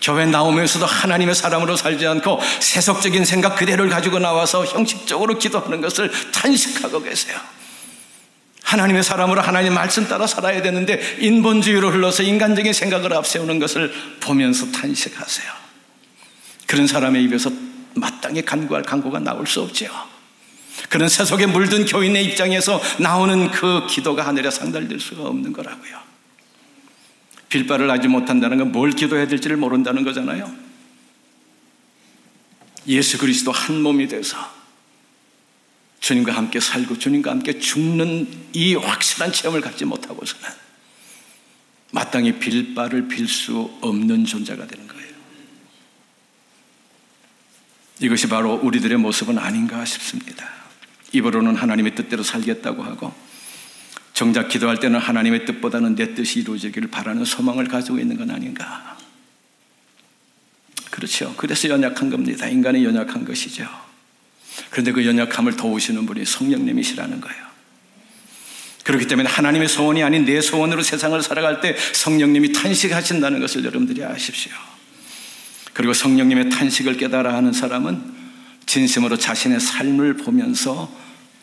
[0.00, 7.02] 교회 나오면서도 하나님의 사람으로 살지 않고 세속적인 생각 그대로를 가지고 나와서 형식적으로 기도하는 것을 탄식하고
[7.02, 7.38] 계세요.
[8.72, 15.52] 하나님의 사람으로 하나님 말씀 따라 살아야 되는데 인본주의로 흘러서 인간적인 생각을 앞세우는 것을 보면서 탄식하세요.
[16.66, 17.50] 그런 사람의 입에서
[17.94, 19.90] 마땅히 간구할 간구가 나올 수 없지요.
[20.88, 26.00] 그런 세속에 물든 교인의 입장에서 나오는 그 기도가 하늘에 상달될 수가 없는 거라고요.
[27.50, 30.50] 빌바를 하지 못한다는 건 뭘 기도해야 될지를 모른다는 거잖아요.
[32.88, 34.61] 예수 그리스도 한 몸이 돼서
[36.02, 40.48] 주님과 함께 살고 주님과 함께 죽는 이 확실한 체험을 갖지 못하고서는
[41.92, 45.12] 마땅히 빌 바를 빌 수 없는 존재가 되는 거예요.
[48.00, 50.50] 이것이 바로 우리들의 모습은 아닌가 싶습니다.
[51.12, 53.14] 입으로는 하나님의 뜻대로 살겠다고 하고
[54.12, 58.98] 정작 기도할 때는 하나님의 뜻보다는 내 뜻이 이루어지기를 바라는 소망을 가지고 있는 건 아닌가.
[60.90, 61.32] 그렇죠.
[61.36, 62.48] 그래서 연약한 겁니다.
[62.48, 63.91] 인간이 연약한 것이죠.
[64.70, 67.52] 그런데 그 연약함을 도우시는 분이 성령님이시라는 거예요.
[68.84, 74.52] 그렇기 때문에 하나님의 소원이 아닌 내 소원으로 세상을 살아갈 때 성령님이 탄식하신다는 것을 여러분들이 아십시오.
[75.72, 78.22] 그리고 성령님의 탄식을 깨달아 하는 사람은
[78.66, 80.92] 진심으로 자신의 삶을 보면서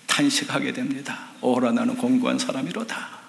[0.07, 1.29] 탄식하게 됩니다.
[1.41, 3.19] 오라 나는 공고한 사람이로다.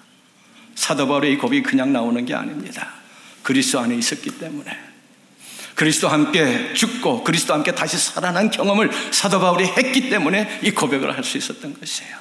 [0.75, 2.95] 사도 바울의 이 고백이 그냥 나오는 게 아닙니다.
[3.43, 4.90] 그리스도 안에 있었기 때문에.
[5.81, 11.25] 그리스도 함께 죽고 그리스도 함께 다시 살아난 경험을 사도 바울이 했기 때문에 이 고백을 할
[11.25, 12.19] 수 있었던 것이에요.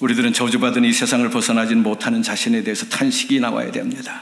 [0.00, 4.20] 우리들은 저주받은 이 세상을 벗어나지 못하는 자신에 대해서 탄식이 나와야 됩니다.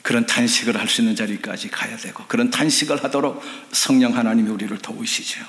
[0.00, 5.44] 그런 탄식을 할 수 있는 자리까지 가야 되고 그런 탄식을 하도록 성령 하나님이 우리를 도우시죠.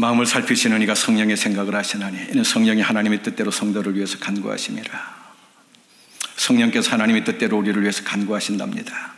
[0.00, 5.18] 마음을 살피시는 이가 성령의 생각을 하시나니 이는 성령이 하나님의 뜻대로 성도를 위해서 간구하심이라.
[6.36, 9.14] 성령께서 하나님의 뜻대로 우리를 위해서 간구하신답니다.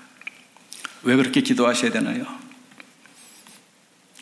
[1.03, 2.26] 왜 그렇게 기도하셔야 되나요?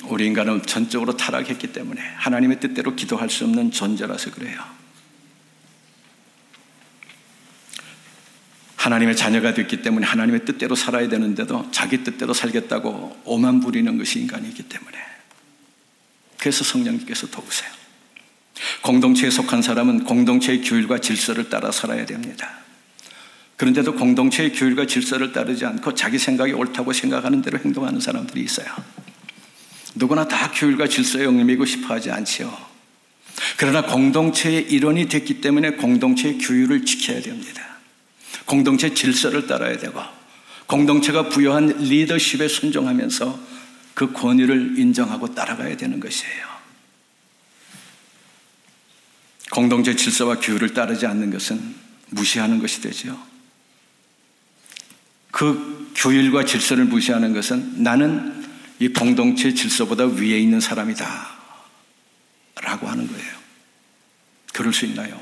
[0.06, 4.60] 우리 인간은 전적으로 타락했기 때문에 하나님의 뜻대로 기도할 수 없는 존재라서 그래요.
[8.74, 14.64] 하나님의 자녀가 됐기 때문에 하나님의 뜻대로 살아야 되는데도 자기 뜻대로 살겠다고 오만 부리는 것이 인간이기
[14.64, 15.07] 때문에
[16.38, 17.70] 그래서 성령님께서 도우세요.
[18.82, 22.58] 공동체에 속한 사람은 공동체의 규율과 질서를 따라 살아야 됩니다.
[23.56, 28.66] 그런데도 공동체의 규율과 질서를 따르지 않고 자기 생각이 옳다고 생각하는 대로 행동하는 사람들이 있어요.
[29.96, 32.56] 누구나 다 규율과 질서에 얽매이고 싶어 하지 않지요.
[33.56, 37.78] 그러나 공동체의 일원이 됐기 때문에 공동체의 규율을 지켜야 됩니다.
[38.46, 40.00] 공동체 질서를 따라야 되고
[40.66, 43.47] 공동체가 부여한 리더십에 순종하면서
[43.98, 46.46] 그 권위를 인정하고 따라가야 되는 것이에요.
[49.50, 51.74] 공동체 질서와 규율을 따르지 않는 것은
[52.10, 53.20] 무시하는 것이 되죠.
[55.32, 61.36] 그 규율과 질서를 무시하는 것은 나는 이 공동체 질서보다 위에 있는 사람이다.
[62.62, 63.32] 라고 하는 거예요.
[64.52, 65.20] 그럴 수 있나요?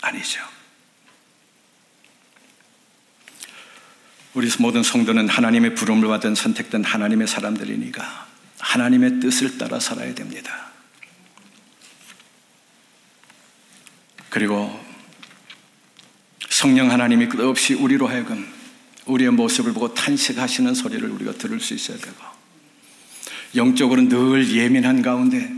[0.00, 0.40] 아니죠.
[4.34, 8.26] 우리 모든 성도는 하나님의 부름을 받은 선택된 하나님의 사람들이니까
[8.58, 10.70] 하나님의 뜻을 따라 살아야 됩니다.
[14.30, 14.82] 그리고
[16.48, 18.50] 성령 하나님이 끝없이 우리로 하여금
[19.04, 22.16] 우리의 모습을 보고 탄식하시는 소리를 우리가 들을 수 있어야 되고
[23.54, 25.52] 영적으로 늘 예민한 가운데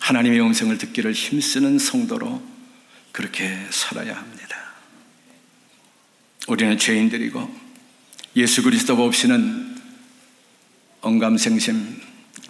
[0.00, 2.42] 하나님의 음성을 듣기를 힘쓰는 성도로
[3.12, 4.56] 그렇게 살아야 합니다.
[6.48, 7.67] 우리는 죄인들이고
[8.36, 9.76] 예수 그리스도 없이는
[11.00, 12.00] 언감생심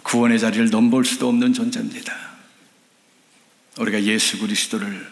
[0.03, 2.13] 구원의 자리를 넘볼 수도 없는 존재입니다.
[3.77, 5.07] 우리가 예수 그리스도를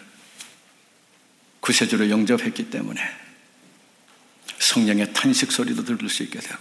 [1.60, 3.02] 구세주로 영접했기 때문에
[4.60, 6.60] 성령의 탄식 소리도 들을 수 있게 되고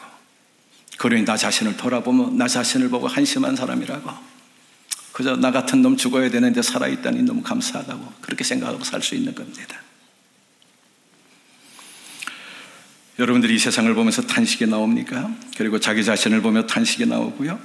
[0.99, 4.11] 그러니 나 자신을 돌아보면 나 자신을 보고 한심한 사람이라고
[5.13, 9.81] 그저 나 같은 놈 죽어야 되는데 살아있다니 너무 감사하다고 그렇게 생각하고 살 수 있는 겁니다.
[13.19, 15.35] 여러분들이 이 세상을 보면서 탄식이 나옵니까?
[15.57, 17.59] 그리고 자기 자신을 보며 탄식이 나오고요.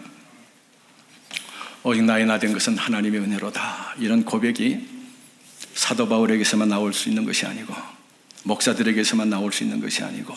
[1.84, 3.96] 오직 나의 나된 것은 하나님의 은혜로다.
[4.00, 4.88] 이런 고백이
[5.74, 7.74] 사도 바울에게서만 나올 수 있는 것이 아니고
[8.44, 10.36] 목사들에게서만 나올 수 있는 것이 아니고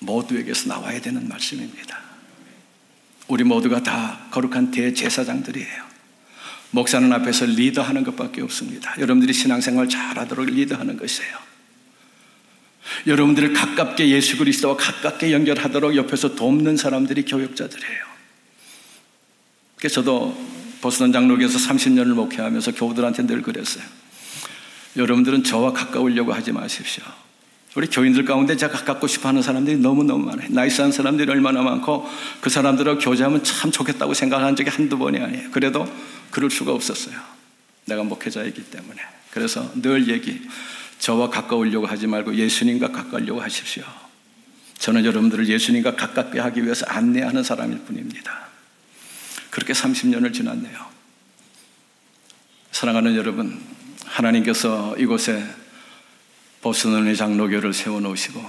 [0.00, 2.00] 모두에게서 나와야 되는 말씀입니다.
[3.28, 5.84] 우리 모두가 다 거룩한 대제사장들이에요.
[6.70, 8.94] 목사는 앞에서 리더하는 것밖에 없습니다.
[8.98, 11.53] 여러분들이 신앙생활 잘하도록 리더하는 것이에요.
[13.06, 18.04] 여러분들을 가깝게 예수 그리스도와 가깝게 연결하도록 옆에서 돕는 사람들이 교역자들이에요.
[19.76, 20.36] 그래서 저도
[20.80, 23.84] 보스턴 장로교에서 30년을 목회하면서 교우들한테 늘 그랬어요.
[24.96, 27.04] 여러분들은 저와 가까우려고 하지 마십시오.
[27.74, 30.48] 우리 교인들 가운데 제가 가깝고 싶어 하는 사람들이 너무너무 많아요.
[30.50, 32.08] 나이스한 사람들이 얼마나 많고
[32.40, 35.50] 그 사람들하고 교제하면 참 좋겠다고 생각한 적이 한두 번이 아니에요.
[35.50, 35.84] 그래도
[36.30, 37.16] 그럴 수가 없었어요.
[37.86, 39.00] 내가 목회자이기 때문에.
[39.32, 40.40] 그래서 늘 얘기.
[41.04, 43.84] 저와 가까우려고 하지 말고 예수님과 가까우려고 하십시오.
[44.78, 48.48] 저는 여러분들을 예수님과 가깝게 하기 위해서 안내하는 사람일 뿐입니다.
[49.50, 50.78] 그렇게 30년을 지났네요.
[52.72, 53.60] 사랑하는 여러분,
[54.06, 55.44] 하나님께서 이곳에
[56.62, 58.42] 보스논의 장로교를 세워놓으시고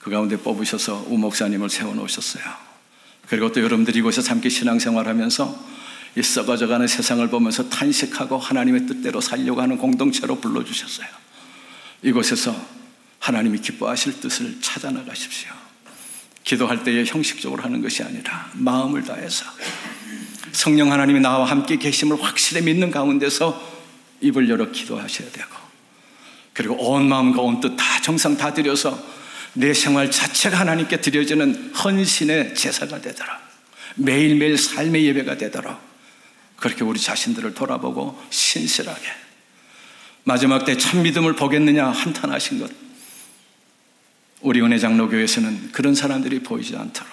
[0.00, 2.42] 그 가운데 뽑으셔서 우 목사님을 세워놓으셨어요.
[3.28, 5.76] 그리고 또 여러분들이 이곳에 함께 신앙생활하면서
[6.16, 11.25] 이 썩어져가는 세상을 보면서 탄식하고 하나님의 뜻대로 살려고 하는 공동체로 불러주셨어요.
[12.02, 12.54] 이곳에서
[13.18, 15.50] 하나님이 기뻐하실 뜻을 찾아 나가십시오.
[16.44, 19.44] 기도할 때에 형식적으로 하는 것이 아니라 마음을 다해서
[20.52, 23.76] 성령 하나님이 나와 함께 계심을 확실히 믿는 가운데서
[24.20, 25.48] 입을 열어 기도하셔야 되고
[26.52, 28.98] 그리고 온 마음과 온 뜻 다 정성 다 들여서
[29.54, 33.40] 내 생활 자체가 하나님께 드려지는 헌신의 제사가 되더라.
[33.96, 35.78] 매일매일 삶의 예배가 되도록
[36.56, 39.25] 그렇게 우리 자신들을 돌아보고 신실하게
[40.28, 42.68] 마지막 때 참 믿음을 보겠느냐 한탄하신 것.
[44.40, 47.12] 우리 은혜 장로교에서는 그런 사람들이 보이지 않도록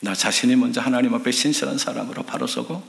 [0.00, 2.82] 나 자신이 먼저 하나님 앞에 신실한 사람으로 바로 서고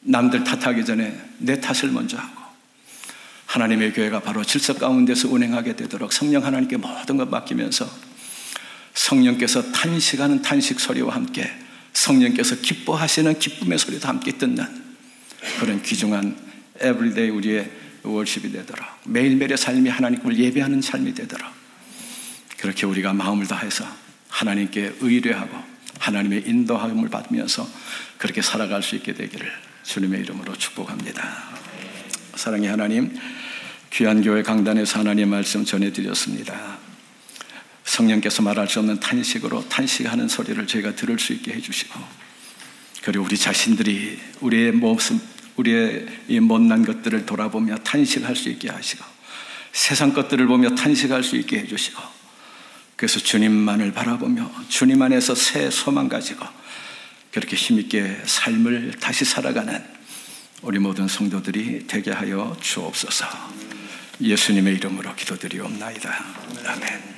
[0.00, 2.42] 남들 탓하기 전에 내 탓을 먼저 하고
[3.46, 7.88] 하나님의 교회가 바로 질서 가운데서 운행하게 되도록 성령 하나님께 모든 것 맡기면서
[8.94, 11.48] 성령께서 탄식하는 탄식 소리와 함께
[11.92, 14.66] 성령께서 기뻐하시는 기쁨의 소리도 함께 듣는
[15.60, 16.36] 그런 귀중한
[16.80, 21.48] everyday 우리의 worship이 되도록 매일매일의 삶이 하나님을 예배하는 삶이 되도록
[22.58, 23.86] 그렇게 우리가 마음을 다해서
[24.28, 25.56] 하나님께 의뢰하고
[25.98, 27.68] 하나님의 인도함을 받으면서
[28.18, 29.50] 그렇게 살아갈 수 있게 되기를
[29.82, 31.56] 주님의 이름으로 축복합니다.
[32.34, 33.18] 사랑의 하나님,
[33.92, 36.78] 귀한 교회 강단에서 하나님의 말씀 전해드렸습니다.
[37.84, 41.98] 성령께서 말할 수 없는 탄식으로 탄식하는 소리를 저희가 들을 수 있게 해주시고,
[43.02, 45.20] 그리고 우리 자신들이 우리의 모습,
[45.56, 49.04] 우리의 이 못난 것들을 돌아보며 탄식할 수 있게 하시고,
[49.72, 52.16] 세상 것들을 보며 탄식할 수 있게 해주시고,
[52.96, 56.46] 그래서 주님만을 바라보며 주님 안에서 새 소망 가지고
[57.30, 59.84] 그렇게 힘있게 삶을 다시 살아가는
[60.62, 63.26] 우리 모든 성도들이 되게 하여 주옵소서.
[64.22, 66.24] 예수님의 이름으로 기도드리옵나이다.
[66.66, 67.15] 아멘.